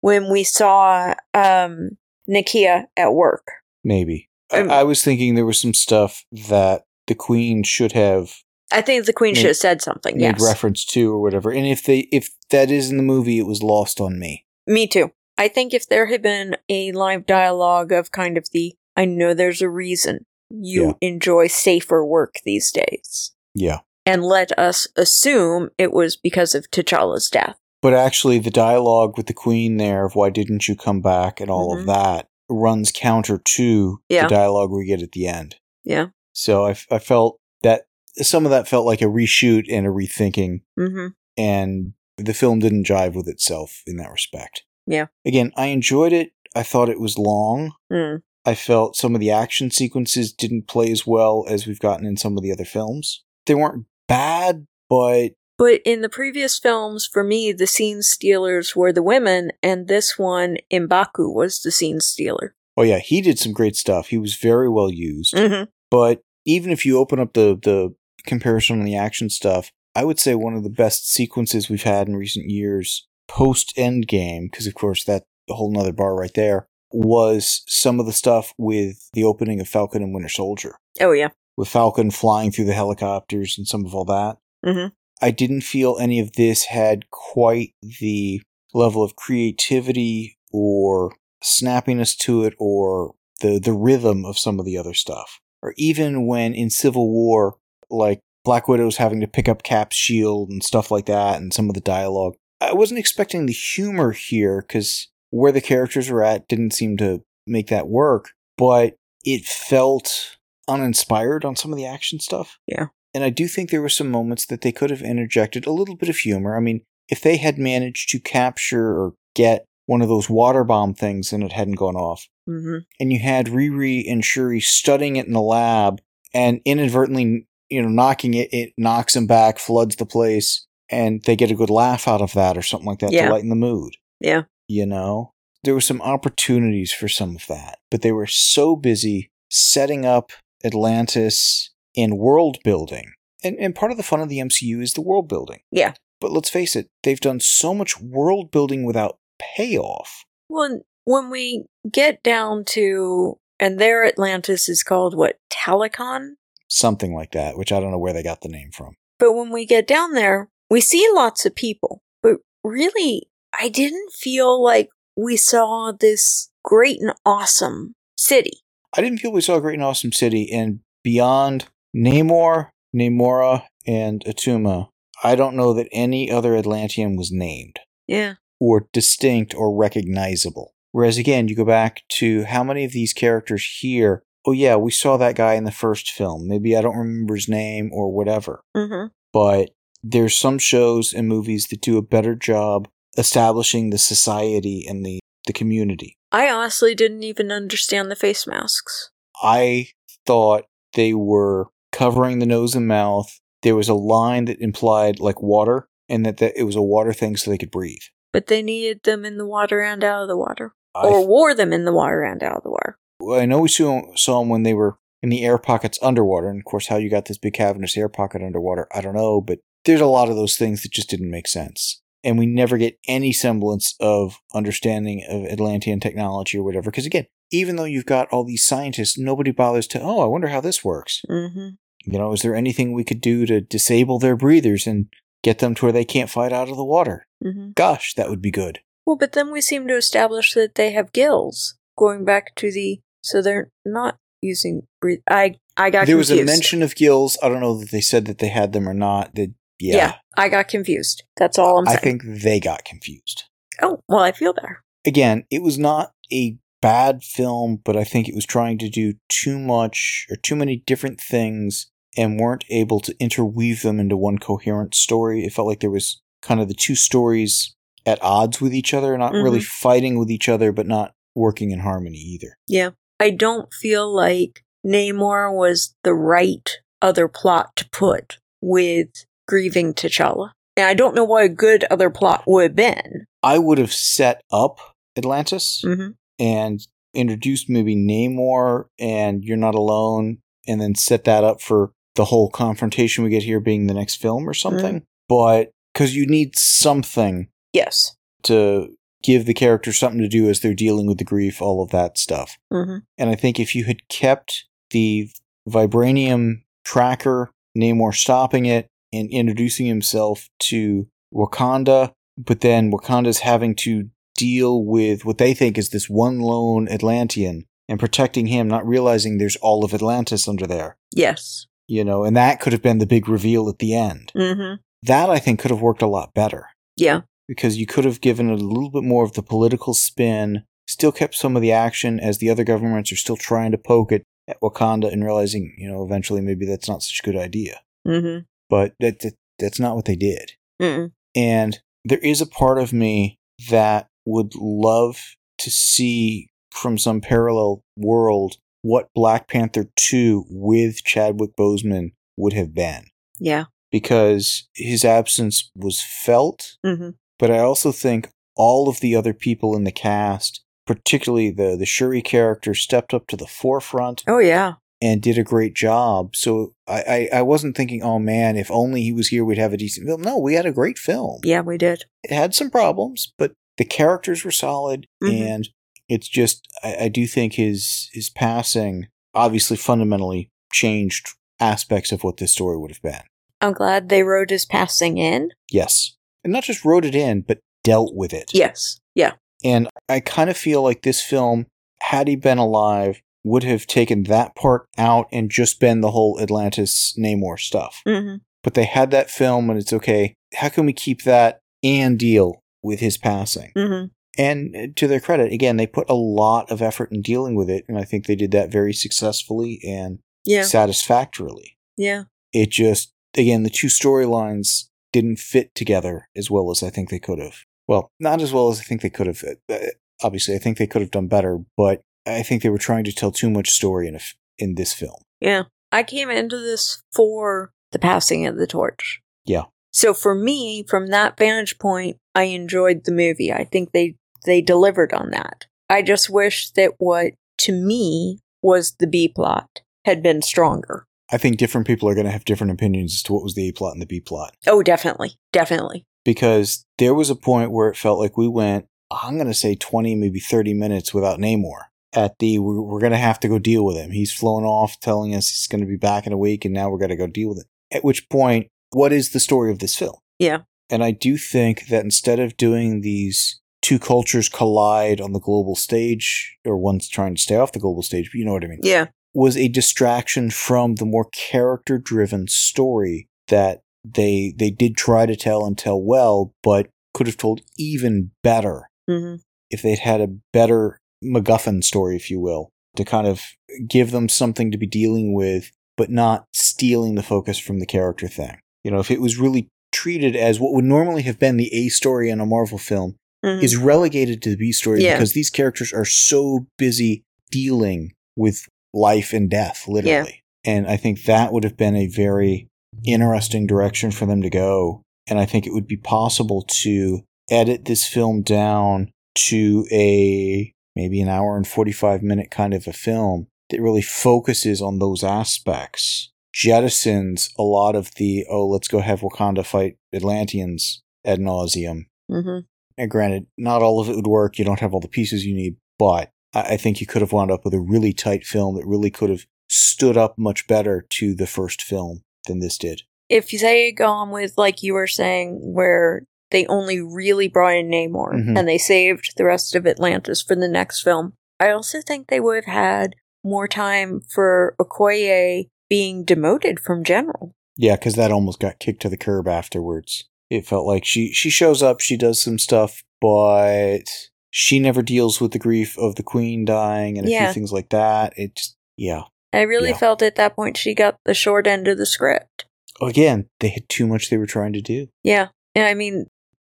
When 0.00 0.30
we 0.30 0.44
saw 0.44 1.14
um 1.34 1.98
Nakia 2.28 2.84
at 2.96 3.12
work. 3.12 3.46
maybe. 3.82 4.28
Um, 4.52 4.70
I, 4.70 4.80
I 4.80 4.82
was 4.84 5.02
thinking 5.02 5.34
there 5.34 5.46
was 5.46 5.60
some 5.60 5.74
stuff 5.74 6.24
that 6.48 6.84
the 7.06 7.14
queen 7.14 7.62
should 7.62 7.92
have 7.92 8.34
I 8.72 8.80
think 8.82 9.04
the 9.06 9.12
queen 9.12 9.34
should 9.34 9.46
have 9.46 9.56
said 9.56 9.82
something. 9.82 10.16
made 10.16 10.22
Yes, 10.38 10.42
reference 10.42 10.84
to 10.86 11.12
or 11.12 11.20
whatever 11.20 11.50
and 11.50 11.66
if 11.66 11.84
they 11.84 12.00
if 12.12 12.30
that 12.50 12.70
is 12.70 12.90
in 12.90 12.96
the 12.96 13.02
movie 13.02 13.38
it 13.38 13.46
was 13.46 13.62
lost 13.62 14.00
on 14.00 14.18
me 14.18 14.46
me 14.66 14.86
too. 14.86 15.12
I 15.38 15.48
think 15.48 15.72
if 15.72 15.88
there 15.88 16.06
had 16.06 16.22
been 16.22 16.56
a 16.68 16.92
live 16.92 17.24
dialogue 17.26 17.92
of 17.92 18.10
kind 18.12 18.36
of 18.36 18.46
the 18.52 18.74
I 18.96 19.04
know 19.06 19.32
there's 19.34 19.62
a 19.62 19.68
reason 19.68 20.26
you 20.50 20.96
enjoy 21.00 21.46
safer 21.46 22.04
work 22.04 22.36
these 22.44 22.70
days. 22.72 23.32
yeah 23.54 23.80
And 24.06 24.22
let 24.24 24.56
us 24.58 24.88
assume 24.96 25.70
it 25.78 25.92
was 25.92 26.16
because 26.16 26.54
of 26.54 26.70
T'Challa's 26.70 27.30
death. 27.30 27.56
But 27.82 27.94
actually, 27.94 28.38
the 28.40 28.50
dialogue 28.50 29.16
with 29.16 29.26
the 29.26 29.32
queen 29.32 29.76
there 29.78 30.04
of 30.04 30.14
why 30.14 30.28
didn't 30.30 30.68
you 30.68 30.76
come 30.76 31.00
back 31.00 31.40
and 31.40 31.50
all 31.50 31.74
Mhm. 31.74 31.80
of 31.80 31.86
that 31.86 32.26
runs 32.48 32.92
counter 32.92 33.38
to 33.38 34.00
Yeah. 34.08 34.24
the 34.24 34.34
dialogue 34.34 34.70
we 34.70 34.84
get 34.84 35.02
at 35.02 35.12
the 35.12 35.26
end. 35.26 35.56
Yeah. 35.84 36.08
So 36.34 36.64
I, 36.64 36.70
f- 36.72 36.86
I 36.90 36.98
felt 36.98 37.38
that 37.62 37.84
some 38.16 38.44
of 38.44 38.50
that 38.50 38.68
felt 38.68 38.86
like 38.86 39.02
a 39.02 39.06
reshoot 39.06 39.64
and 39.70 39.86
a 39.86 39.90
rethinking, 39.90 40.60
Mm-hmm. 40.78 41.06
and 41.36 41.92
the 42.16 42.34
film 42.34 42.58
didn't 42.58 42.86
jive 42.86 43.14
with 43.14 43.28
itself 43.28 43.82
in 43.86 43.96
that 43.96 44.10
respect. 44.10 44.64
Yeah. 44.86 45.06
Again, 45.24 45.52
I 45.56 45.66
enjoyed 45.66 46.12
it. 46.12 46.32
I 46.54 46.62
thought 46.62 46.88
it 46.88 47.00
was 47.00 47.16
long. 47.16 47.72
Mm. 47.92 48.22
I 48.44 48.54
felt 48.54 48.96
some 48.96 49.14
of 49.14 49.20
the 49.20 49.30
action 49.30 49.70
sequences 49.70 50.32
didn't 50.32 50.66
play 50.68 50.90
as 50.90 51.06
well 51.06 51.44
as 51.48 51.66
we've 51.66 51.78
gotten 51.78 52.06
in 52.06 52.16
some 52.16 52.36
of 52.36 52.42
the 52.42 52.52
other 52.52 52.64
films. 52.64 53.22
They 53.46 53.54
weren't 53.54 53.86
bad, 54.08 54.66
but 54.88 55.28
But 55.58 55.80
in 55.84 56.00
the 56.02 56.08
previous 56.08 56.58
films, 56.58 57.06
for 57.06 57.22
me, 57.22 57.52
the 57.52 57.66
scene 57.66 58.02
stealers 58.02 58.74
were 58.74 58.92
the 58.92 59.02
women, 59.02 59.52
and 59.62 59.88
this 59.88 60.18
one, 60.18 60.56
Mbaku, 60.72 61.32
was 61.34 61.60
the 61.60 61.70
scene 61.70 62.00
stealer. 62.00 62.54
oh 62.76 62.82
yeah, 62.82 62.98
he 62.98 63.20
did 63.20 63.38
some 63.38 63.52
great 63.52 63.76
stuff. 63.76 64.08
He 64.08 64.18
was 64.18 64.34
very 64.36 64.68
well 64.68 64.90
used. 64.90 65.34
Mm-hmm. 65.34 65.64
But 65.90 66.22
even 66.46 66.70
if 66.72 66.84
you 66.86 66.98
open 66.98 67.18
up 67.20 67.34
the 67.34 67.58
the 67.62 67.94
comparison 68.24 68.78
on 68.80 68.84
the 68.84 68.96
action 68.96 69.30
stuff, 69.30 69.70
I 69.94 70.04
would 70.04 70.18
say 70.18 70.34
one 70.34 70.54
of 70.54 70.62
the 70.62 70.70
best 70.70 71.10
sequences 71.10 71.68
we've 71.68 71.82
had 71.82 72.08
in 72.08 72.16
recent 72.16 72.48
years 72.48 73.06
post 73.28 73.74
Endgame, 73.76 74.50
because 74.50 74.66
of 74.66 74.74
course 74.74 75.04
that 75.04 75.24
a 75.48 75.54
whole 75.54 75.72
nother 75.72 75.92
bar 75.92 76.14
right 76.14 76.32
there 76.34 76.66
was 76.92 77.62
some 77.66 78.00
of 78.00 78.06
the 78.06 78.12
stuff 78.12 78.52
with 78.58 79.08
the 79.12 79.24
opening 79.24 79.60
of 79.60 79.68
Falcon 79.68 80.02
and 80.02 80.12
Winter 80.12 80.28
Soldier, 80.28 80.74
Oh 81.00 81.12
yeah. 81.12 81.28
with 81.56 81.68
Falcon 81.68 82.10
flying 82.10 82.50
through 82.50 82.64
the 82.64 82.72
helicopters 82.72 83.56
and 83.56 83.66
some 83.68 83.84
of 83.84 83.94
all 83.94 84.04
that. 84.06 84.38
hmm 84.64 84.86
I 85.22 85.30
didn't 85.32 85.60
feel 85.60 85.98
any 85.98 86.18
of 86.18 86.32
this 86.32 86.64
had 86.64 87.10
quite 87.10 87.74
the 88.00 88.40
level 88.72 89.02
of 89.04 89.16
creativity 89.16 90.38
or 90.50 91.14
snappiness 91.44 92.16
to 92.20 92.44
it 92.44 92.54
or 92.58 93.14
the 93.40 93.58
the 93.58 93.72
rhythm 93.74 94.24
of 94.24 94.38
some 94.38 94.58
of 94.58 94.64
the 94.64 94.78
other 94.78 94.94
stuff. 94.94 95.40
Or 95.62 95.74
even 95.76 96.26
when 96.26 96.54
in 96.54 96.70
Civil 96.70 97.10
War, 97.10 97.56
like 97.90 98.20
Black 98.44 98.68
Widow's 98.68 98.96
having 98.96 99.20
to 99.20 99.26
pick 99.26 99.48
up 99.48 99.62
Cap's 99.62 99.96
shield 99.96 100.50
and 100.50 100.62
stuff 100.62 100.90
like 100.90 101.06
that 101.06 101.40
and 101.40 101.52
some 101.52 101.68
of 101.68 101.74
the 101.74 101.80
dialogue. 101.80 102.34
I 102.60 102.72
wasn't 102.72 103.00
expecting 103.00 103.46
the 103.46 103.52
humor 103.52 104.12
here 104.12 104.62
because 104.62 105.08
where 105.30 105.52
the 105.52 105.60
characters 105.60 106.10
were 106.10 106.22
at 106.22 106.48
didn't 106.48 106.72
seem 106.72 106.96
to 106.98 107.22
make 107.46 107.68
that 107.68 107.88
work, 107.88 108.30
but 108.56 108.94
it 109.24 109.44
felt 109.44 110.36
uninspired 110.68 111.44
on 111.44 111.56
some 111.56 111.72
of 111.72 111.76
the 111.76 111.86
action 111.86 112.20
stuff. 112.20 112.58
Yeah. 112.66 112.86
And 113.12 113.24
I 113.24 113.30
do 113.30 113.48
think 113.48 113.70
there 113.70 113.82
were 113.82 113.88
some 113.88 114.10
moments 114.10 114.46
that 114.46 114.60
they 114.60 114.72
could 114.72 114.90
have 114.90 115.02
interjected 115.02 115.66
a 115.66 115.72
little 115.72 115.96
bit 115.96 116.08
of 116.08 116.16
humor. 116.16 116.56
I 116.56 116.60
mean, 116.60 116.82
if 117.08 117.20
they 117.20 117.36
had 117.38 117.58
managed 117.58 118.08
to 118.10 118.20
capture 118.20 118.88
or 118.92 119.14
get 119.34 119.64
one 119.86 120.02
of 120.02 120.08
those 120.08 120.30
water 120.30 120.62
bomb 120.62 120.94
things 120.94 121.32
and 121.32 121.42
it 121.42 121.52
hadn't 121.52 121.74
gone 121.74 121.96
off, 121.96 122.28
hmm 122.46 122.78
and 123.00 123.12
you 123.12 123.18
had 123.18 123.46
Riri 123.46 124.04
and 124.08 124.24
Shuri 124.24 124.60
studying 124.60 125.16
it 125.16 125.26
in 125.26 125.32
the 125.32 125.40
lab 125.40 126.00
and 126.32 126.60
inadvertently, 126.64 127.46
you 127.70 127.80
know, 127.80 127.88
knocking 127.88 128.34
it, 128.34 128.48
it 128.52 128.72
knocks 128.76 129.14
them 129.14 129.26
back, 129.26 129.58
floods 129.58 129.96
the 129.96 130.06
place, 130.06 130.66
and 130.88 131.22
they 131.24 131.36
get 131.36 131.50
a 131.50 131.54
good 131.54 131.70
laugh 131.70 132.08
out 132.08 132.20
of 132.20 132.32
that 132.34 132.56
or 132.58 132.62
something 132.62 132.86
like 132.86 132.98
that 132.98 133.12
Yeah. 133.12 133.26
to 133.26 133.32
lighten 133.32 133.48
the 133.48 133.54
mood. 133.56 133.96
Yeah. 134.20 134.42
You 134.68 134.86
know? 134.86 135.32
There 135.62 135.74
were 135.74 135.80
some 135.80 136.00
opportunities 136.02 136.92
for 136.92 137.06
some 137.08 137.36
of 137.36 137.46
that, 137.48 137.78
but 137.90 138.02
they 138.02 138.12
were 138.12 138.26
so 138.26 138.76
busy 138.76 139.30
setting 139.50 140.04
up 140.06 140.32
Atlantis 140.64 141.70
and 141.96 142.18
world 142.18 142.58
building. 142.64 143.12
And, 143.44 143.56
and 143.58 143.74
part 143.74 143.90
of 143.90 143.96
the 143.96 144.02
fun 144.02 144.20
of 144.20 144.28
the 144.28 144.38
MCU 144.38 144.82
is 144.82 144.94
the 144.94 145.00
world 145.00 145.28
building. 145.28 145.60
Yeah. 145.70 145.94
But 146.20 146.32
let's 146.32 146.50
face 146.50 146.76
it, 146.76 146.88
they've 147.02 147.20
done 147.20 147.40
so 147.40 147.74
much 147.74 148.00
world 148.00 148.50
building 148.50 148.84
without 148.84 149.18
payoff. 149.38 150.24
When 150.48 150.82
when 151.04 151.30
we 151.30 151.64
get 151.90 152.22
down 152.22 152.64
to 152.66 153.38
and 153.58 153.78
their 153.78 154.04
Atlantis 154.04 154.68
is 154.68 154.82
called 154.82 155.16
what 155.16 155.36
Talokan. 155.50 156.32
Something 156.70 157.14
like 157.14 157.32
that, 157.32 157.58
which 157.58 157.72
I 157.72 157.80
don't 157.80 157.90
know 157.90 157.98
where 157.98 158.12
they 158.12 158.22
got 158.22 158.40
the 158.42 158.48
name 158.48 158.70
from. 158.72 158.94
But 159.18 159.32
when 159.32 159.50
we 159.50 159.66
get 159.66 159.86
down 159.86 160.12
there, 160.12 160.48
we 160.70 160.80
see 160.80 161.06
lots 161.12 161.44
of 161.44 161.54
people. 161.54 162.02
But 162.22 162.36
really, 162.64 163.28
I 163.58 163.68
didn't 163.68 164.12
feel 164.12 164.62
like 164.62 164.88
we 165.16 165.36
saw 165.36 165.92
this 165.92 166.50
great 166.64 167.00
and 167.00 167.12
awesome 167.26 167.94
city. 168.16 168.60
I 168.96 169.00
didn't 169.00 169.18
feel 169.18 169.32
we 169.32 169.40
saw 169.40 169.56
a 169.56 169.60
great 169.60 169.74
and 169.74 169.84
awesome 169.84 170.12
city, 170.12 170.50
and 170.52 170.80
beyond 171.02 171.66
Namor, 171.94 172.68
Namora, 172.94 173.64
and 173.86 174.22
Atuma, 174.24 174.88
I 175.22 175.34
don't 175.34 175.56
know 175.56 175.72
that 175.74 175.88
any 175.92 176.30
other 176.30 176.54
Atlantean 176.56 177.16
was 177.16 177.30
named 177.32 177.80
Yeah. 178.06 178.34
or 178.60 178.88
distinct 178.92 179.54
or 179.54 179.76
recognizable. 179.76 180.74
Whereas 180.92 181.18
again, 181.18 181.48
you 181.48 181.54
go 181.54 181.64
back 181.64 182.02
to 182.18 182.44
how 182.44 182.64
many 182.64 182.84
of 182.84 182.92
these 182.92 183.12
characters 183.12 183.64
here, 183.80 184.22
oh 184.46 184.52
yeah, 184.52 184.76
we 184.76 184.90
saw 184.90 185.16
that 185.16 185.36
guy 185.36 185.54
in 185.54 185.64
the 185.64 185.70
first 185.72 186.10
film. 186.10 186.48
Maybe 186.48 186.76
I 186.76 186.82
don't 186.82 186.96
remember 186.96 187.34
his 187.34 187.48
name 187.48 187.90
or 187.92 188.10
whatever. 188.12 188.62
hmm 188.74 189.06
But 189.32 189.70
there's 190.02 190.36
some 190.36 190.58
shows 190.58 191.12
and 191.12 191.28
movies 191.28 191.66
that 191.68 191.82
do 191.82 191.98
a 191.98 192.02
better 192.02 192.34
job 192.34 192.88
establishing 193.18 193.90
the 193.90 193.98
society 193.98 194.86
and 194.88 195.04
the, 195.04 195.20
the 195.46 195.52
community. 195.52 196.16
I 196.32 196.48
honestly 196.48 196.94
didn't 196.94 197.24
even 197.24 197.50
understand 197.50 198.10
the 198.10 198.16
face 198.16 198.46
masks. 198.46 199.10
I 199.42 199.88
thought 200.26 200.64
they 200.94 201.12
were 201.12 201.66
covering 201.92 202.38
the 202.38 202.46
nose 202.46 202.74
and 202.74 202.86
mouth. 202.86 203.40
There 203.62 203.76
was 203.76 203.88
a 203.88 203.94
line 203.94 204.46
that 204.46 204.60
implied 204.60 205.20
like 205.20 205.42
water, 205.42 205.88
and 206.08 206.24
that, 206.24 206.38
that 206.38 206.58
it 206.58 206.62
was 206.64 206.76
a 206.76 206.82
water 206.82 207.12
thing 207.12 207.36
so 207.36 207.50
they 207.50 207.58
could 207.58 207.70
breathe. 207.70 208.02
But 208.32 208.46
they 208.46 208.62
needed 208.62 209.02
them 209.02 209.24
in 209.24 209.38
the 209.38 209.46
water 209.46 209.80
and 209.80 210.02
out 210.04 210.22
of 210.22 210.28
the 210.28 210.36
water. 210.36 210.72
I, 210.94 211.08
or 211.08 211.26
wore 211.26 211.54
them 211.54 211.72
in 211.72 211.84
the 211.84 211.92
water 211.92 212.22
and 212.22 212.42
out 212.42 212.58
of 212.58 212.62
the 212.62 212.70
water. 212.70 212.96
I 213.36 213.46
know 213.46 213.60
we 213.60 213.68
saw, 213.68 214.02
saw 214.16 214.40
them 214.40 214.48
when 214.48 214.62
they 214.62 214.74
were 214.74 214.98
in 215.22 215.28
the 215.28 215.44
air 215.44 215.58
pockets 215.58 215.98
underwater, 216.02 216.48
and 216.48 216.58
of 216.60 216.64
course, 216.64 216.86
how 216.86 216.96
you 216.96 217.10
got 217.10 217.26
this 217.26 217.38
big 217.38 217.54
cavernous 217.54 217.96
air 217.96 218.08
pocket 218.08 218.42
underwater, 218.42 218.88
I 218.92 219.00
don't 219.00 219.14
know, 219.14 219.40
but 219.40 219.58
there's 219.84 220.00
a 220.00 220.06
lot 220.06 220.28
of 220.28 220.36
those 220.36 220.56
things 220.56 220.82
that 220.82 220.92
just 220.92 221.10
didn't 221.10 221.30
make 221.30 221.48
sense. 221.48 222.00
And 222.22 222.38
we 222.38 222.46
never 222.46 222.76
get 222.76 222.98
any 223.08 223.32
semblance 223.32 223.94
of 223.98 224.38
understanding 224.54 225.24
of 225.28 225.44
Atlantean 225.46 226.00
technology 226.00 226.58
or 226.58 226.62
whatever. 226.62 226.90
Because 226.90 227.06
again, 227.06 227.26
even 227.50 227.76
though 227.76 227.84
you've 227.84 228.06
got 228.06 228.28
all 228.28 228.44
these 228.44 228.66
scientists, 228.66 229.16
nobody 229.18 229.50
bothers 229.52 229.86
to, 229.88 230.00
oh, 230.02 230.20
I 230.20 230.26
wonder 230.26 230.48
how 230.48 230.60
this 230.60 230.84
works. 230.84 231.22
hmm 231.28 231.70
You 232.04 232.18
know, 232.18 232.32
is 232.32 232.42
there 232.42 232.54
anything 232.54 232.92
we 232.92 233.04
could 233.04 233.20
do 233.20 233.46
to 233.46 233.60
disable 233.60 234.18
their 234.18 234.36
breathers 234.36 234.86
and 234.86 235.06
get 235.42 235.58
them 235.60 235.74
to 235.76 235.86
where 235.86 235.92
they 235.92 236.04
can't 236.04 236.28
fight 236.30 236.52
out 236.52 236.68
of 236.68 236.76
the 236.76 236.84
water? 236.84 237.26
hmm 237.42 237.70
Gosh, 237.74 238.12
that 238.14 238.28
would 238.28 238.42
be 238.42 238.50
good. 238.50 238.80
Well, 239.06 239.16
but 239.16 239.32
then 239.32 239.50
we 239.50 239.62
seem 239.62 239.88
to 239.88 239.96
establish 239.96 240.52
that 240.54 240.74
they 240.74 240.92
have 240.92 241.12
gills. 241.12 241.76
Going 241.96 242.24
back 242.24 242.54
to 242.56 242.70
the 242.70 243.00
so 243.22 243.42
they're 243.42 243.70
not 243.84 244.18
using 244.42 244.82
breathe. 245.00 245.20
I 245.28 245.56
I 245.76 245.90
got 245.90 246.06
there 246.06 246.16
was 246.16 246.30
a 246.30 246.44
mention 246.44 246.82
of 246.82 246.94
gills. 246.94 247.38
I 247.42 247.48
don't 247.48 247.60
know 247.60 247.78
that 247.78 247.90
they 247.90 248.00
said 248.00 248.26
that 248.26 248.38
they 248.38 248.48
had 248.48 248.72
them 248.72 248.88
or 248.88 248.94
not. 248.94 249.34
That 249.34 249.54
yeah, 249.78 250.16
I 250.36 250.48
got 250.48 250.68
confused. 250.68 251.24
That's 251.36 251.58
all 251.58 251.78
I'm 251.78 251.88
I 251.88 251.96
think 251.96 252.22
they 252.24 252.60
got 252.60 252.84
confused. 252.84 253.44
oh, 253.82 254.00
well, 254.08 254.20
I 254.20 254.32
feel 254.32 254.52
better. 254.52 254.82
Again, 255.06 255.44
it 255.50 255.62
was 255.62 255.78
not 255.78 256.12
a 256.32 256.58
bad 256.82 257.22
film, 257.22 257.80
but 257.84 257.96
I 257.96 258.04
think 258.04 258.28
it 258.28 258.34
was 258.34 258.44
trying 258.44 258.78
to 258.78 258.88
do 258.88 259.14
too 259.28 259.58
much 259.58 260.26
or 260.30 260.36
too 260.36 260.56
many 260.56 260.82
different 260.86 261.20
things 261.20 261.90
and 262.16 262.38
weren't 262.38 262.64
able 262.70 263.00
to 263.00 263.14
interweave 263.18 263.82
them 263.82 264.00
into 264.00 264.16
one 264.16 264.38
coherent 264.38 264.94
story. 264.94 265.44
It 265.44 265.52
felt 265.52 265.68
like 265.68 265.80
there 265.80 265.90
was 265.90 266.20
kind 266.42 266.60
of 266.60 266.68
the 266.68 266.74
two 266.74 266.94
stories 266.94 267.74
at 268.06 268.22
odds 268.22 268.60
with 268.60 268.74
each 268.74 268.92
other, 268.94 269.16
not 269.16 269.32
really 269.32 269.58
mm-hmm. 269.58 269.88
fighting 269.88 270.18
with 270.18 270.30
each 270.30 270.48
other, 270.48 270.72
but 270.72 270.86
not 270.86 271.12
working 271.34 271.70
in 271.70 271.80
harmony 271.80 272.18
either. 272.18 272.56
Yeah, 272.66 272.90
I 273.20 273.30
don't 273.30 273.72
feel 273.72 274.12
like 274.12 274.64
Namor 274.84 275.54
was 275.54 275.94
the 276.02 276.14
right 276.14 276.68
other 277.02 277.28
plot 277.28 277.76
to 277.76 277.88
put 277.90 278.38
with 278.60 279.08
grieving 279.46 279.94
T'Challa. 279.94 280.52
And 280.76 280.86
I 280.86 280.94
don't 280.94 281.14
know 281.14 281.24
what 281.24 281.44
a 281.44 281.48
good 281.48 281.84
other 281.90 282.10
plot 282.10 282.44
would 282.46 282.62
have 282.62 282.76
been. 282.76 283.26
I 283.42 283.58
would 283.58 283.78
have 283.78 283.92
set 283.92 284.42
up 284.50 284.78
Atlantis 285.16 285.82
hmm 285.84 286.08
and 286.38 286.80
introduced 287.12 287.68
maybe 287.68 287.94
Namor 287.94 288.84
and 288.98 289.44
You're 289.44 289.58
Not 289.58 289.74
Alone, 289.74 290.38
and 290.66 290.80
then 290.80 290.94
set 290.94 291.24
that 291.24 291.44
up 291.44 291.60
for 291.60 291.92
the 292.14 292.24
whole 292.26 292.48
confrontation 292.48 293.24
we 293.24 293.30
get 293.30 293.42
here 293.42 293.60
being 293.60 293.88
the 293.88 293.94
next 293.94 294.16
film 294.16 294.48
or 294.48 294.54
something. 294.54 295.02
But 295.28 295.72
because 295.92 296.16
you 296.16 296.26
need 296.26 296.56
something 296.56 297.48
Yes. 297.74 298.16
to 298.44 298.96
give 299.22 299.44
the 299.46 299.54
character 299.54 299.92
something 299.92 300.20
to 300.20 300.28
do 300.28 300.48
as 300.48 300.60
they're 300.60 300.74
dealing 300.74 301.06
with 301.06 301.18
the 301.18 301.24
grief, 301.24 301.60
all 301.60 301.82
of 301.82 301.90
that 301.90 302.18
stuff. 302.18 302.58
hmm 302.70 302.98
And 303.18 303.30
I 303.30 303.34
think 303.34 303.58
if 303.60 303.74
you 303.74 303.84
had 303.84 304.08
kept 304.08 304.64
the 304.90 305.30
vibranium 305.68 306.62
tracker, 306.84 307.50
Namor 307.76 308.14
stopping 308.14 308.66
it 308.66 308.86
and 309.12 309.30
introducing 309.30 309.86
himself 309.86 310.48
to 310.60 311.06
Wakanda, 311.34 312.12
but 312.36 312.60
then 312.60 312.90
Wakanda's 312.90 313.40
having 313.40 313.74
to 313.76 314.08
deal 314.36 314.84
with 314.84 315.24
what 315.24 315.38
they 315.38 315.54
think 315.54 315.76
is 315.78 315.90
this 315.90 316.08
one 316.08 316.40
lone 316.40 316.88
Atlantean 316.88 317.66
and 317.88 318.00
protecting 318.00 318.46
him, 318.46 318.68
not 318.68 318.86
realizing 318.86 319.38
there's 319.38 319.56
all 319.56 319.84
of 319.84 319.92
Atlantis 319.94 320.48
under 320.48 320.66
there. 320.66 320.96
Yes. 321.14 321.66
You 321.86 322.04
know, 322.04 322.24
and 322.24 322.36
that 322.36 322.60
could 322.60 322.72
have 322.72 322.82
been 322.82 322.98
the 322.98 323.06
big 323.06 323.28
reveal 323.28 323.68
at 323.68 323.78
the 323.78 323.94
end. 323.94 324.32
hmm 324.34 324.74
That 325.02 325.28
I 325.30 325.38
think 325.38 325.60
could 325.60 325.70
have 325.70 325.82
worked 325.82 326.02
a 326.02 326.06
lot 326.08 326.34
better 326.34 326.66
Yeah. 326.96 327.22
Because 327.50 327.76
you 327.76 327.84
could 327.84 328.04
have 328.04 328.20
given 328.20 328.48
it 328.48 328.60
a 328.60 328.64
little 328.64 328.90
bit 328.90 329.02
more 329.02 329.24
of 329.24 329.32
the 329.32 329.42
political 329.42 329.92
spin, 329.92 330.62
still 330.86 331.10
kept 331.10 331.34
some 331.34 331.56
of 331.56 331.62
the 331.62 331.72
action 331.72 332.20
as 332.20 332.38
the 332.38 332.48
other 332.48 332.62
governments 332.62 333.10
are 333.10 333.16
still 333.16 333.36
trying 333.36 333.72
to 333.72 333.76
poke 333.78 334.12
it 334.12 334.22
at 334.46 334.60
Wakanda 334.60 335.12
and 335.12 335.24
realizing, 335.24 335.74
you 335.76 335.90
know, 335.90 336.04
eventually 336.04 336.40
maybe 336.40 336.64
that's 336.64 336.88
not 336.88 337.02
such 337.02 337.20
a 337.22 337.26
good 337.26 337.36
idea. 337.36 337.80
hmm 338.06 338.38
But 338.68 338.94
that, 339.00 339.18
that 339.20 339.34
that's 339.58 339.80
not 339.80 339.96
what 339.96 340.04
they 340.04 340.14
did. 340.14 340.52
mm 340.80 341.10
And 341.34 341.80
there 342.04 342.18
is 342.18 342.40
a 342.40 342.46
part 342.46 342.78
of 342.78 342.92
me 342.92 343.38
that 343.68 344.06
would 344.24 344.54
love 344.54 345.34
to 345.58 345.70
see 345.70 346.50
from 346.70 346.98
some 346.98 347.20
parallel 347.20 347.82
world 347.96 348.56
what 348.82 349.08
Black 349.12 349.48
Panther 349.48 349.86
2 349.96 350.44
with 350.48 351.02
Chadwick 351.04 351.56
Boseman 351.58 352.12
would 352.36 352.52
have 352.52 352.72
been 352.72 353.06
Yeah. 353.40 353.64
because 353.90 354.68
his 354.74 355.04
absence 355.04 355.70
was 355.74 356.00
felt 356.00 356.76
hmm 356.84 357.10
but 357.40 357.50
I 357.50 357.58
also 357.58 357.90
think 357.90 358.28
all 358.56 358.88
of 358.88 359.00
the 359.00 359.16
other 359.16 359.32
people 359.32 359.74
in 359.76 359.82
the 359.84 359.90
cast, 359.92 360.62
particularly 360.86 361.50
the 361.50 361.76
the 361.76 361.86
Shuri 361.86 362.22
character, 362.22 362.74
stepped 362.74 363.12
up 363.14 363.26
to 363.28 363.36
the 363.36 363.46
forefront. 363.46 364.22
Oh, 364.28 364.38
yeah. 364.38 364.74
and 365.02 365.22
did 365.22 365.38
a 365.38 365.42
great 365.42 365.74
job. 365.74 366.36
So 366.36 366.74
I, 366.86 367.28
I, 367.32 367.38
I 367.38 367.42
wasn't 367.42 367.74
thinking, 367.76 368.02
oh 368.02 368.18
man, 368.18 368.56
if 368.56 368.70
only 368.70 369.00
he 369.02 369.12
was 369.12 369.28
here, 369.28 369.44
we'd 369.46 369.56
have 369.56 369.72
a 369.72 369.78
decent 369.78 370.06
film. 370.06 370.20
No, 370.20 370.36
we 370.38 370.54
had 370.54 370.66
a 370.66 370.72
great 370.72 370.98
film. 370.98 371.40
Yeah, 371.42 371.62
we 371.62 371.78
did. 371.78 372.04
It 372.22 372.32
had 372.34 372.54
some 372.54 372.68
problems, 372.70 373.32
but 373.38 373.52
the 373.78 373.86
characters 373.86 374.44
were 374.44 374.50
solid, 374.50 375.06
Mhm. 375.22 375.40
and 375.40 375.68
it's 376.08 376.28
just 376.28 376.68
I, 376.84 376.96
I 377.04 377.08
do 377.08 377.26
think 377.26 377.54
his 377.54 378.10
his 378.12 378.28
passing 378.28 379.06
obviously 379.34 379.78
fundamentally 379.78 380.50
changed 380.70 381.30
aspects 381.60 382.12
of 382.12 382.22
what 382.22 382.36
this 382.36 382.52
story 382.52 382.76
would 382.76 382.90
have 382.90 383.02
been. 383.02 383.22
I'm 383.62 383.72
glad 383.72 384.08
they 384.08 384.22
wrote 384.22 384.50
his 384.50 384.66
passing 384.66 385.16
in. 385.18 385.50
Yes, 385.70 386.16
and 386.44 386.52
not 386.52 386.64
just 386.64 386.84
wrote 386.84 387.04
it 387.04 387.14
in, 387.14 387.42
but 387.42 387.58
dealt 387.84 388.14
with 388.14 388.32
it. 388.32 388.50
Yes. 388.52 389.00
Yeah. 389.14 389.32
And 389.64 389.88
I 390.08 390.20
kind 390.20 390.48
of 390.50 390.56
feel 390.56 390.82
like 390.82 391.02
this 391.02 391.22
film, 391.22 391.66
had 392.02 392.28
he 392.28 392.36
been 392.36 392.58
alive, 392.58 393.20
would 393.44 393.62
have 393.64 393.86
taken 393.86 394.24
that 394.24 394.54
part 394.54 394.86
out 394.98 395.26
and 395.32 395.50
just 395.50 395.80
been 395.80 396.00
the 396.00 396.10
whole 396.10 396.38
Atlantis 396.40 397.14
Namor 397.18 397.58
stuff. 397.58 398.02
hmm 398.06 398.36
But 398.62 398.74
they 398.74 398.84
had 398.84 399.10
that 399.12 399.30
film, 399.30 399.70
and 399.70 399.78
it's 399.78 399.92
okay. 399.92 400.34
How 400.56 400.68
can 400.68 400.84
we 400.86 400.92
keep 400.92 401.22
that 401.22 401.60
and 401.82 402.18
deal 402.18 402.62
with 402.82 403.00
his 403.00 403.16
passing? 403.18 403.72
hmm 403.76 404.04
And 404.38 404.76
uh, 404.76 404.86
to 404.96 405.06
their 405.06 405.20
credit, 405.20 405.52
again, 405.52 405.76
they 405.78 405.86
put 405.86 406.08
a 406.10 406.14
lot 406.14 406.70
of 406.70 406.82
effort 406.82 407.10
in 407.12 407.22
dealing 407.22 407.54
with 407.54 407.70
it, 407.70 407.84
and 407.88 407.98
I 407.98 408.04
think 408.04 408.26
they 408.26 408.36
did 408.36 408.50
that 408.52 408.70
very 408.70 408.92
successfully 408.92 409.80
and 409.86 410.18
Yeah. 410.44 410.62
satisfactorily. 410.64 411.76
Yeah. 411.96 412.24
It 412.52 412.70
just, 412.70 413.12
again, 413.36 413.62
the 413.62 413.70
two 413.70 413.86
storylines 413.86 414.88
didn't 415.12 415.38
fit 415.38 415.74
together 415.74 416.28
as 416.36 416.50
well 416.50 416.70
as 416.70 416.82
I 416.82 416.90
think 416.90 417.10
they 417.10 417.18
could 417.18 417.38
have. 417.38 417.64
Well, 417.86 418.10
not 418.20 418.40
as 418.40 418.52
well 418.52 418.70
as 418.70 418.80
I 418.80 418.84
think 418.84 419.02
they 419.02 419.10
could 419.10 419.26
have. 419.26 419.42
Uh, 419.68 419.76
Obviously, 420.22 420.54
I 420.54 420.58
think 420.58 420.76
they 420.76 420.86
could 420.86 421.02
have 421.02 421.10
done 421.10 421.28
better, 421.28 421.58
but 421.76 422.02
I 422.26 422.42
think 422.42 422.62
they 422.62 422.68
were 422.68 422.78
trying 422.78 423.04
to 423.04 423.12
tell 423.12 423.32
too 423.32 423.50
much 423.50 423.70
story 423.70 424.06
in 424.06 424.14
a 424.14 424.20
in 424.58 424.74
this 424.74 424.92
film. 424.92 425.22
Yeah. 425.40 425.64
I 425.90 426.02
came 426.02 426.30
into 426.30 426.58
this 426.58 427.02
for 427.12 427.72
the 427.92 427.98
passing 427.98 428.46
of 428.46 428.56
the 428.56 428.66
torch. 428.66 429.20
Yeah. 429.44 429.64
So 429.92 430.14
for 430.14 430.34
me, 430.34 430.84
from 430.88 431.08
that 431.08 431.36
vantage 431.36 431.78
point, 431.78 432.18
I 432.34 432.44
enjoyed 432.44 433.04
the 433.04 433.12
movie. 433.12 433.52
I 433.52 433.64
think 433.64 433.92
they 433.92 434.16
they 434.44 434.60
delivered 434.60 435.12
on 435.12 435.30
that. 435.30 435.66
I 435.88 436.02
just 436.02 436.30
wish 436.30 436.70
that 436.72 436.92
what 436.98 437.32
to 437.58 437.72
me 437.72 438.38
was 438.62 438.94
the 438.98 439.06
B 439.06 439.26
plot 439.26 439.80
had 440.04 440.22
been 440.22 440.42
stronger. 440.42 441.06
I 441.32 441.38
think 441.38 441.56
different 441.58 441.86
people 441.86 442.08
are 442.08 442.14
going 442.14 442.26
to 442.26 442.32
have 442.32 442.44
different 442.44 442.72
opinions 442.72 443.14
as 443.14 443.22
to 443.24 443.32
what 443.32 443.42
was 443.42 443.54
the 443.54 443.68
A 443.68 443.72
plot 443.72 443.92
and 443.92 444.02
the 444.02 444.06
B 444.06 444.20
plot. 444.20 444.54
Oh, 444.66 444.82
definitely. 444.82 445.32
Definitely. 445.52 446.04
because 446.24 446.84
there 446.98 447.14
was 447.14 447.30
a 447.30 447.36
point 447.36 447.70
where 447.70 447.88
it 447.88 447.96
felt 447.96 448.18
like 448.18 448.36
we 448.36 448.48
went, 448.48 448.86
I'm 449.10 449.34
going 449.36 449.46
to 449.48 449.54
say 449.54 449.74
20, 449.74 450.14
maybe 450.16 450.38
30 450.40 450.74
minutes 450.74 451.14
without 451.14 451.38
Namor. 451.38 451.84
At 452.12 452.38
the, 452.40 452.58
we're, 452.58 452.80
we're 452.82 453.00
going 453.00 453.12
to 453.12 453.18
have 453.18 453.38
to 453.40 453.48
go 453.48 453.58
deal 453.60 453.84
with 453.84 453.96
him. 453.96 454.10
He's 454.10 454.32
flown 454.32 454.64
off 454.64 454.98
telling 455.00 455.34
us 455.34 455.48
he's 455.48 455.68
going 455.68 455.80
to 455.80 455.86
be 455.86 455.96
back 455.96 456.26
in 456.26 456.32
a 456.32 456.36
week, 456.38 456.64
and 456.64 456.74
now 456.74 456.90
we're 456.90 456.98
going 456.98 457.10
to 457.10 457.16
go 457.16 457.28
deal 457.28 457.48
with 457.48 457.58
it. 457.58 457.96
At 457.96 458.04
which 458.04 458.28
point, 458.28 458.66
what 458.90 459.12
is 459.12 459.30
the 459.30 459.38
story 459.40 459.70
of 459.70 459.78
this 459.78 459.94
film? 459.96 460.16
Yeah. 460.38 460.62
And 460.88 461.04
I 461.04 461.12
do 461.12 461.36
think 461.36 461.86
that 461.86 462.04
instead 462.04 462.40
of 462.40 462.56
doing 462.56 463.02
these 463.02 463.60
two 463.80 464.00
cultures 464.00 464.48
collide 464.48 465.20
on 465.20 465.32
the 465.32 465.38
global 465.40 465.76
stage, 465.76 466.56
or 466.64 466.76
one's 466.76 467.08
trying 467.08 467.36
to 467.36 467.40
stay 467.40 467.54
off 467.56 467.72
the 467.72 467.78
global 467.78 468.02
stage, 468.02 468.30
but 468.32 468.38
you 468.38 468.44
know 468.44 468.52
what 468.52 468.64
I 468.64 468.66
mean 468.66 468.80
Yeah. 468.82 469.06
Was 469.34 469.56
a 469.56 469.68
distraction 469.68 470.50
from 470.50 470.96
the 470.96 471.04
more 471.04 471.28
character 471.32 471.98
driven 471.98 472.46
story 472.48 473.28
that 473.48 473.80
they 474.04 474.54
they 474.56 474.70
did 474.70 474.96
try 474.96 475.26
to 475.26 475.36
tell 475.36 475.66
and 475.66 475.76
tell 475.76 476.00
well 476.00 476.52
but 476.62 476.88
could 477.14 477.26
have 477.26 477.36
told 477.36 477.60
even 477.78 478.30
better 478.42 478.88
hmm 479.08 479.36
if 479.70 479.82
they'd 479.82 480.00
had 480.00 480.20
a 480.20 480.26
better 480.52 480.98
MacGuffin 481.24 481.84
story 481.84 482.16
if 482.16 482.28
you 482.30 482.40
will 482.40 482.70
to 482.96 483.04
kind 483.04 483.26
of 483.26 483.40
give 483.88 484.10
them 484.10 484.28
something 484.28 484.72
to 484.72 484.78
be 484.78 484.86
dealing 484.86 485.32
with 485.34 485.70
but 485.96 486.10
not 486.10 486.44
stealing 486.52 487.14
the 487.14 487.22
focus 487.22 487.56
from 487.58 487.78
the 487.78 487.86
character 487.86 488.26
thing. 488.26 488.56
You 488.82 488.90
know 488.90 488.98
if 489.00 489.10
it 489.10 489.20
was 489.20 489.38
really 489.38 489.68
treated 489.92 490.34
as 490.34 490.58
what 490.58 490.72
would 490.72 490.84
normally 490.84 491.22
have 491.22 491.38
been 491.38 491.56
the 491.56 491.72
A 491.74 491.88
story 491.88 492.30
in 492.30 492.40
a 492.40 492.46
Marvel 492.46 492.78
film 492.78 493.16
hmm 493.44 493.60
is 493.62 493.76
relegated 493.76 494.40
to 494.42 494.50
the 494.50 494.56
B 494.56 494.72
story 494.72 495.02
Yeah. 495.04 495.14
because 495.14 495.32
these 495.34 495.50
characters 495.50 495.92
are 495.92 496.04
so 496.04 496.66
busy 496.78 497.22
dealing 497.50 498.12
with 498.36 498.66
life 498.92 499.32
and 499.32 499.50
death, 499.50 499.86
literally. 499.88 500.42
And 500.64 500.86
I 500.86 500.96
think 500.96 501.24
that 501.24 501.52
would 501.52 501.64
have 501.64 501.76
been 501.76 501.96
a 501.96 502.06
very 502.06 502.68
interesting 503.04 503.66
direction 503.66 504.10
for 504.10 504.26
them 504.26 504.42
to 504.42 504.50
go. 504.50 505.02
And 505.26 505.38
I 505.38 505.46
think 505.46 505.66
it 505.66 505.72
would 505.72 505.86
be 505.86 505.96
possible 505.96 506.64
to 506.82 507.20
edit 507.50 507.84
this 507.84 508.06
film 508.06 508.42
down 508.42 509.10
to 509.36 509.86
a 509.90 510.72
maybe 510.96 511.20
an 511.20 511.28
hour 511.28 511.56
and 511.56 511.66
45 511.66 512.22
minute 512.22 512.50
kind 512.50 512.74
of 512.74 512.86
a 512.86 512.92
film 512.92 513.46
that 513.70 513.80
really 513.80 514.02
focuses 514.02 514.82
on 514.82 514.98
those 514.98 515.22
aspects, 515.22 516.30
jettisons 516.52 517.50
a 517.56 517.62
lot 517.62 517.94
of 517.94 518.14
the, 518.16 518.44
oh, 518.50 518.66
let's 518.66 518.88
go 518.88 519.00
have 519.00 519.20
Wakanda 519.20 519.64
fight 519.64 519.96
Atlanteans 520.12 521.02
ad 521.24 521.38
nauseum 521.38 522.06
hmm 522.28 522.60
and 523.00 523.10
granted, 523.10 523.46
not 523.56 523.80
all 523.80 523.98
of 523.98 524.10
it 524.10 524.16
would 524.16 524.26
work. 524.26 524.58
You 524.58 524.64
don't 524.66 524.80
have 524.80 524.92
all 524.92 525.00
the 525.00 525.08
pieces 525.08 525.46
you 525.46 525.54
need, 525.54 525.76
but 525.98 526.30
I 526.52 526.76
think 526.76 527.00
you 527.00 527.06
could 527.06 527.22
have 527.22 527.32
wound 527.32 527.50
up 527.50 527.64
with 527.64 527.74
a 527.74 527.80
really 527.80 528.12
tight 528.12 528.44
film 528.44 528.74
that 528.76 528.86
really 528.86 529.10
could 529.10 529.30
have 529.30 529.46
stood 529.68 530.16
up 530.16 530.36
much 530.36 530.66
better 530.66 531.06
to 531.10 531.34
the 531.34 531.46
first 531.46 531.82
film 531.82 532.22
than 532.46 532.58
this 532.58 532.76
did. 532.76 533.02
If 533.28 533.52
you 533.52 533.58
they 533.60 533.86
had 533.86 533.96
gone 533.96 534.30
with, 534.30 534.54
like 534.58 534.82
you 534.82 534.94
were 534.94 535.06
saying, 535.06 535.60
where 535.62 536.24
they 536.50 536.66
only 536.66 537.00
really 537.00 537.46
brought 537.46 537.76
in 537.76 537.88
Namor 537.88 538.32
Mhm. 538.34 538.58
and 538.58 538.66
they 538.66 538.78
saved 538.78 539.34
the 539.36 539.44
rest 539.44 539.76
of 539.76 539.86
Atlantis 539.86 540.42
for 540.42 540.56
the 540.56 540.66
next 540.68 541.02
film, 541.02 541.34
I 541.60 541.70
also 541.70 542.00
think 542.02 542.26
they 542.26 542.40
would 542.40 542.64
have 542.64 542.74
had 542.74 543.14
more 543.44 543.68
time 543.68 544.20
for 544.20 544.74
Okoye 544.80 545.68
being 545.88 546.24
demoted 546.24 546.80
from 546.80 547.04
general. 547.04 547.52
Yeah, 547.76 547.94
because 547.94 548.14
that 548.16 548.32
almost 548.32 548.58
got 548.58 548.80
kicked 548.80 549.02
to 549.02 549.08
the 549.08 549.16
curb 549.16 549.46
afterwards. 549.46 550.24
It 550.50 550.66
felt 550.66 550.86
like 550.86 551.04
she 551.04 551.32
she 551.32 551.50
shows 551.50 551.82
up, 551.82 552.00
she 552.00 552.16
does 552.16 552.42
some 552.42 552.58
stuff, 552.58 553.02
but 553.20 554.29
she 554.50 554.78
never 554.78 555.02
deals 555.02 555.40
with 555.40 555.52
the 555.52 555.58
grief 555.58 555.96
of 555.98 556.16
the 556.16 556.22
queen 556.22 556.64
dying 556.64 557.16
and 557.18 557.26
a 557.26 557.30
Yeah. 557.30 557.46
few 557.46 557.54
things 557.54 557.72
like 557.72 557.88
that. 557.90 558.32
It 558.36 558.56
just 558.56 558.76
yeah. 558.96 559.22
I 559.52 559.62
really 559.62 559.90
Yeah. 559.90 559.96
felt 559.98 560.22
at 560.22 560.36
that 560.36 560.54
point 560.56 560.76
she 560.76 560.94
got 560.94 561.16
the 561.24 561.34
short 561.34 561.66
end 561.66 561.88
of 561.88 561.98
the 561.98 562.06
script. 562.06 562.66
Oh, 563.00 563.06
again, 563.06 563.48
they 563.60 563.68
had 563.68 563.88
too 563.88 564.06
much 564.06 564.28
they 564.28 564.36
were 564.36 564.46
trying 564.46 564.72
to 564.74 564.80
do. 564.80 565.08
Yeah. 565.24 565.48
And 565.74 565.86
I 565.86 565.94
mean, 565.94 566.26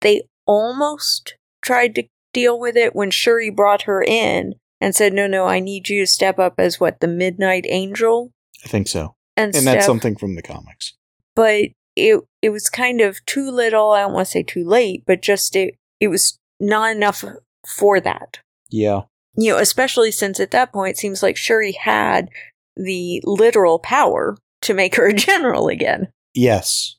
they 0.02 0.24
almost 0.48 1.36
tried 1.62 1.96
to 1.96 2.04
deal 2.34 2.60
with 2.60 2.76
it 2.76 2.96
when 2.96 3.12
Shuri 3.12 3.50
brought 3.50 3.84
her 3.84 4.02
in 4.02 4.56
and 4.82 4.96
said, 4.96 5.14
no, 5.14 5.28
no, 5.28 5.46
I 5.46 5.60
need 5.60 5.88
you 5.90 6.02
to 6.02 6.08
step 6.08 6.40
up 6.40 6.56
as 6.58 6.80
what, 6.80 7.00
the 7.00 7.08
Midnight 7.08 7.66
Angel? 7.70 8.32
I 8.64 8.68
think 8.68 8.88
so. 8.88 9.16
And, 9.38 9.56
And 9.56 9.68
that's 9.68 9.86
something 9.86 10.16
from 10.16 10.36
the 10.36 10.42
comics. 10.42 10.94
But 11.36 11.70
it 11.96 12.22
it 12.42 12.50
was 12.50 12.70
kind 12.70 13.02
of 13.02 13.24
too 13.26 13.50
little. 13.52 13.92
I 13.92 14.02
don't 14.02 14.14
want 14.14 14.28
to 14.28 14.32
say 14.32 14.44
too 14.44 14.66
late, 14.66 15.04
but 15.06 15.22
just 15.22 15.56
it 15.56 15.76
it 16.00 16.08
was 16.08 16.38
not 16.60 16.96
enough 16.96 17.24
for 17.68 18.00
that. 18.00 18.40
Yeah. 18.70 19.02
You 19.36 19.54
know, 19.54 19.58
especially 19.60 20.12
since 20.12 20.40
at 20.40 20.52
that 20.52 20.72
point 20.72 20.96
it 20.96 21.00
seems 21.00 21.22
like 21.22 21.38
Shuri 21.38 21.74
had 21.74 22.30
the 22.76 23.22
literal 23.26 23.80
power 23.80 24.38
to 24.62 24.74
make 24.74 24.96
her 24.96 25.08
a 25.08 25.14
general 25.14 25.68
again. 25.68 26.08
Yes. 26.34 26.96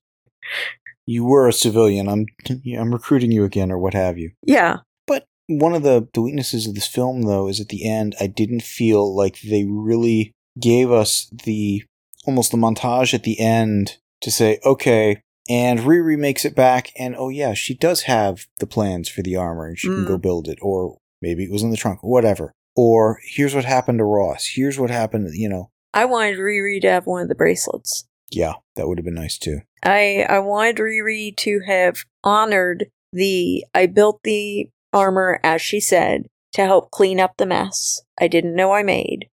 You 1.06 1.24
were 1.24 1.48
a 1.48 1.52
civilian. 1.52 2.08
I'm 2.08 2.26
I'm 2.78 2.92
recruiting 2.92 3.30
you 3.30 3.44
again 3.44 3.70
or 3.70 3.78
what 3.78 3.94
have 3.94 4.18
you. 4.18 4.32
Yeah. 4.42 4.78
But 5.06 5.24
one 5.46 5.74
of 5.74 5.82
the, 5.82 6.08
the 6.14 6.22
weaknesses 6.22 6.66
of 6.66 6.74
this 6.74 6.86
film 6.86 7.22
though 7.22 7.48
is 7.48 7.60
at 7.60 7.68
the 7.68 7.88
end 7.88 8.14
I 8.20 8.26
didn't 8.26 8.62
feel 8.62 9.14
like 9.14 9.40
they 9.40 9.64
really 9.64 10.32
gave 10.60 10.90
us 10.90 11.30
the 11.44 11.84
almost 12.26 12.50
the 12.50 12.56
montage 12.56 13.14
at 13.14 13.22
the 13.22 13.38
end 13.38 13.98
to 14.20 14.30
say, 14.30 14.58
okay, 14.64 15.22
and 15.48 15.80
Riri 15.80 16.18
makes 16.18 16.44
it 16.44 16.54
back 16.54 16.90
and 16.98 17.14
oh 17.16 17.28
yeah, 17.28 17.54
she 17.54 17.74
does 17.74 18.02
have 18.02 18.46
the 18.58 18.66
plans 18.66 19.08
for 19.08 19.22
the 19.22 19.36
armor 19.36 19.66
and 19.66 19.78
she 19.78 19.88
can 19.88 20.04
Mm. 20.04 20.08
go 20.08 20.18
build 20.18 20.48
it. 20.48 20.58
Or 20.62 20.98
maybe 21.22 21.44
it 21.44 21.50
was 21.50 21.62
in 21.62 21.70
the 21.70 21.76
trunk, 21.76 22.00
whatever. 22.02 22.52
Or 22.74 23.20
here's 23.24 23.54
what 23.54 23.64
happened 23.64 23.98
to 23.98 24.04
Ross. 24.04 24.50
Here's 24.54 24.78
what 24.78 24.90
happened, 24.90 25.28
you 25.34 25.48
know. 25.48 25.70
I 25.94 26.04
wanted 26.04 26.38
Riri 26.38 26.80
to 26.82 26.90
have 26.90 27.06
one 27.06 27.22
of 27.22 27.28
the 27.28 27.34
bracelets. 27.34 28.04
Yeah, 28.30 28.54
that 28.74 28.86
would 28.88 28.98
have 28.98 29.04
been 29.04 29.14
nice 29.14 29.38
too. 29.38 29.60
I 29.82 30.26
I 30.28 30.40
wanted 30.40 30.76
Riri 30.76 31.34
to 31.38 31.60
have 31.66 32.04
honored 32.24 32.86
the 33.12 33.64
I 33.74 33.86
built 33.86 34.20
the 34.24 34.68
armor 34.92 35.40
as 35.42 35.62
she 35.62 35.80
said 35.80 36.26
to 36.52 36.64
help 36.64 36.90
clean 36.90 37.20
up 37.20 37.36
the 37.36 37.46
mess 37.46 38.00
I 38.18 38.28
didn't 38.28 38.56
know 38.56 38.72
I 38.72 38.82
made. 38.82 39.28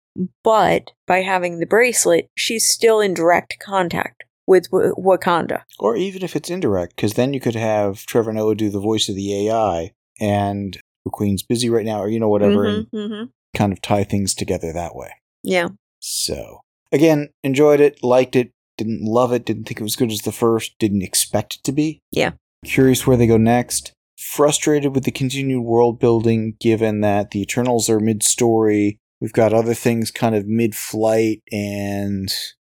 But 0.42 0.90
by 1.06 1.22
having 1.22 1.60
the 1.60 1.66
bracelet, 1.66 2.28
she's 2.36 2.68
still 2.68 3.00
in 3.00 3.14
direct 3.14 3.58
contact 3.64 4.24
with 4.50 4.68
w- 4.72 4.92
Wakanda. 4.98 5.62
Or 5.78 5.94
even 5.96 6.22
if 6.24 6.34
it's 6.34 6.50
indirect, 6.50 6.96
because 6.96 7.14
then 7.14 7.32
you 7.32 7.38
could 7.40 7.54
have 7.54 8.04
Trevor 8.06 8.32
Noah 8.32 8.56
do 8.56 8.68
the 8.68 8.80
voice 8.80 9.08
of 9.08 9.14
the 9.14 9.48
AI, 9.48 9.92
and 10.20 10.76
the 11.04 11.10
Queen's 11.10 11.44
busy 11.44 11.70
right 11.70 11.86
now, 11.86 12.02
or 12.02 12.08
you 12.08 12.18
know 12.18 12.28
whatever, 12.28 12.66
and 12.66 12.86
Mhm, 12.90 13.08
mhm. 13.08 13.28
kind 13.56 13.72
of 13.72 13.80
tie 13.80 14.02
things 14.02 14.34
together 14.34 14.72
that 14.72 14.96
way. 14.96 15.10
Yeah. 15.44 15.68
So 16.00 16.62
again, 16.90 17.28
enjoyed 17.44 17.78
it, 17.80 18.02
liked 18.02 18.34
it, 18.34 18.50
didn't 18.76 19.02
love 19.04 19.32
it, 19.32 19.44
didn't 19.44 19.64
think 19.68 19.78
it 19.80 19.84
was 19.84 19.94
good 19.96 20.10
as 20.10 20.22
the 20.22 20.32
first, 20.32 20.72
didn't 20.80 21.02
expect 21.02 21.54
it 21.56 21.64
to 21.64 21.72
be. 21.72 22.00
Yeah. 22.10 22.32
Curious 22.64 23.06
where 23.06 23.16
they 23.16 23.28
go 23.28 23.36
next. 23.36 23.92
Frustrated 24.18 24.94
with 24.94 25.04
the 25.04 25.10
continued 25.12 25.62
world 25.62 26.00
building, 26.00 26.56
given 26.60 27.00
that 27.02 27.30
the 27.30 27.40
Eternals 27.40 27.88
are 27.88 28.00
mid 28.00 28.22
story. 28.24 28.98
We've 29.20 29.32
got 29.32 29.52
other 29.54 29.74
things 29.74 30.10
kind 30.10 30.34
of 30.34 30.46
mid 30.46 30.74
flight, 30.74 31.40
and 31.52 32.28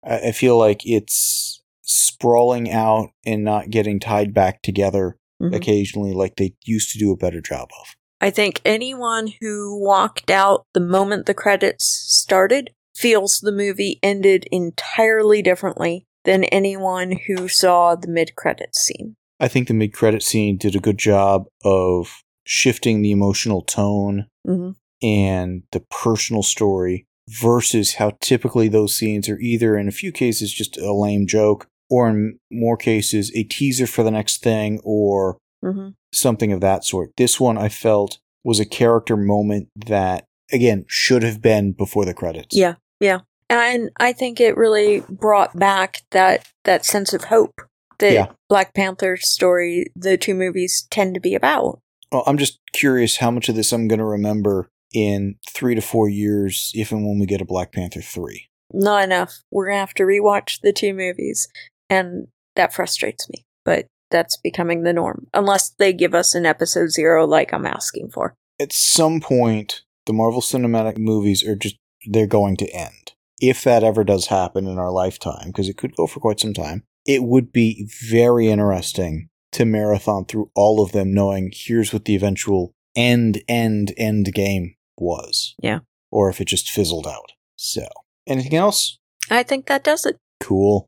I 0.03 0.31
feel 0.31 0.57
like 0.57 0.85
it's 0.85 1.54
sprawling 1.85 2.71
out 2.71 3.09
and 3.25 3.43
not 3.43 3.69
getting 3.69 3.99
tied 3.99 4.33
back 4.33 4.61
together 4.61 5.17
Mhm. 5.41 5.55
occasionally 5.55 6.13
like 6.13 6.35
they 6.35 6.53
used 6.65 6.91
to 6.91 6.99
do 6.99 7.11
a 7.11 7.17
better 7.17 7.41
job 7.41 7.69
of. 7.79 7.95
I 8.21 8.29
think 8.29 8.61
anyone 8.65 9.31
who 9.41 9.77
walked 9.79 10.31
out 10.31 10.63
the 10.73 10.79
moment 10.79 11.25
the 11.25 11.33
credits 11.33 11.85
started 11.85 12.71
feels 12.95 13.39
the 13.39 13.51
movie 13.51 13.99
ended 14.01 14.45
entirely 14.51 15.41
differently 15.41 16.05
than 16.23 16.45
anyone 16.45 17.19
who 17.27 17.47
saw 17.47 17.95
the 17.95 18.07
mid 18.07 18.35
credits 18.35 18.79
scene. 18.79 19.15
I 19.39 19.47
think 19.49 19.67
the 19.67 19.73
mid 19.73 19.93
credit 19.93 20.23
scene 20.23 20.57
did 20.57 20.75
a 20.75 20.79
good 20.79 20.97
job 20.97 21.45
of 21.63 22.21
shifting 22.45 23.01
the 23.01 23.11
emotional 23.11 23.61
tone 23.61 24.27
hmm 24.45 24.71
and 25.03 25.63
the 25.73 25.81
personal 25.91 26.41
story 26.41 27.05
versus 27.27 27.95
how 27.95 28.11
typically 28.21 28.69
those 28.69 28.95
scenes 28.95 29.27
are 29.27 29.37
either 29.39 29.77
in 29.77 29.89
a 29.89 29.91
few 29.91 30.11
cases 30.11 30.53
just 30.53 30.77
a 30.77 30.93
lame 30.93 31.27
joke 31.27 31.67
or 31.89 32.09
in 32.09 32.39
more 32.51 32.77
cases 32.77 33.31
a 33.35 33.43
teaser 33.43 33.87
for 33.87 34.03
the 34.03 34.11
next 34.11 34.41
thing 34.41 34.79
or 34.83 35.37
hmm 35.63 35.89
something 36.13 36.53
of 36.53 36.61
that 36.61 36.85
sort. 36.85 37.11
This 37.17 37.41
one 37.41 37.57
I 37.57 37.67
felt 37.67 38.19
was 38.45 38.61
a 38.61 38.65
character 38.65 39.17
moment 39.17 39.67
that 39.75 40.23
again 40.53 40.85
should 40.87 41.23
have 41.23 41.41
been 41.41 41.73
before 41.73 42.05
the 42.05 42.13
credits. 42.13 42.55
Yeah, 42.55 42.75
yeah. 43.01 43.19
And 43.49 43.89
I 43.97 44.13
think 44.13 44.39
it 44.39 44.55
really 44.55 45.03
brought 45.09 45.59
back 45.59 46.03
that 46.11 46.47
that 46.63 46.85
sense 46.85 47.13
of 47.13 47.25
hope 47.25 47.61
that 47.99 48.13
Yeah. 48.13 48.27
Black 48.49 48.73
Panther's 48.73 49.27
story, 49.27 49.87
the 49.95 50.17
two 50.17 50.33
movies 50.33 50.87
tend 50.89 51.15
to 51.15 51.19
be 51.19 51.35
about. 51.35 51.79
Well, 52.11 52.23
I'm 52.27 52.37
just 52.37 52.59
curious 52.73 53.17
how 53.17 53.31
much 53.31 53.49
of 53.49 53.55
this 53.55 53.71
I'm 53.73 53.87
going 53.87 53.99
to 53.99 54.05
remember 54.05 54.69
in 54.93 55.35
3 55.49 55.75
to 55.75 55.81
4 55.81 56.07
years 56.07 56.71
if 56.73 56.91
and 56.91 57.05
when 57.05 57.19
we 57.19 57.25
get 57.25 57.41
a 57.41 57.45
Black 57.45 57.73
Panther 57.73 58.01
3. 58.01 58.47
Not 58.73 59.03
enough. 59.03 59.41
We're 59.51 59.67
gonna 59.67 59.79
have 59.79 59.93
to 59.95 60.03
rewatch 60.03 60.61
the 60.61 60.73
two 60.73 60.93
movies, 60.93 61.47
and 61.89 62.27
that 62.55 62.73
frustrates 62.73 63.29
me. 63.29 63.45
But 63.63 63.87
that's 64.11 64.37
becoming 64.37 64.83
the 64.83 64.93
norm, 64.93 65.27
unless 65.33 65.69
they 65.69 65.91
give 65.91 66.13
us 66.13 66.35
an 66.35 66.45
episode 66.45 66.91
zero 66.91 67.25
like 67.25 67.53
I'm 67.53 67.65
asking 67.65 68.11
for. 68.11 68.35
at 68.59 68.71
some 68.71 69.19
point 69.19 69.81
the 70.05 70.13
Marvel 70.13 70.41
Cinematic 70.41 70.97
movies 70.97 71.43
are 71.43 71.55
just 71.55 71.75
they're 72.07 72.27
going 72.27 72.55
to 72.57 72.69
end. 72.69 73.13
If 73.39 73.63
that 73.63 73.83
ever 73.83 74.03
does 74.03 74.27
happen 74.27 74.67
in 74.67 74.77
our 74.77 74.91
lifetime, 74.91 75.47
because 75.47 75.67
it 75.67 75.77
could 75.77 75.95
go 75.95 76.07
for 76.07 76.19
quite 76.19 76.39
some 76.39 76.53
time, 76.53 76.83
it 77.05 77.23
would 77.23 77.51
be 77.51 77.89
very 78.09 78.47
interesting 78.47 79.29
to 79.53 79.65
marathon 79.65 80.25
through 80.25 80.51
all 80.55 80.81
of 80.81 80.91
them 80.91 81.13
knowing 81.13 81.51
here's 81.53 81.91
what 81.91 82.05
the 82.05 82.15
eventual 82.15 82.73
end 82.95 83.41
end 83.49 83.93
end 83.97 84.31
game 84.33 84.75
was. 84.97 85.55
Yeah. 85.61 85.79
Or 86.11 86.29
if 86.29 86.39
it 86.39 86.47
just 86.47 86.69
fizzled 86.69 87.07
out. 87.07 87.31
So, 87.57 87.87
anything 88.27 88.55
else? 88.55 88.99
I 89.29 89.43
think 89.43 89.65
that 89.65 89.83
does 89.83 90.05
it. 90.05 90.17
Cool. 90.39 90.87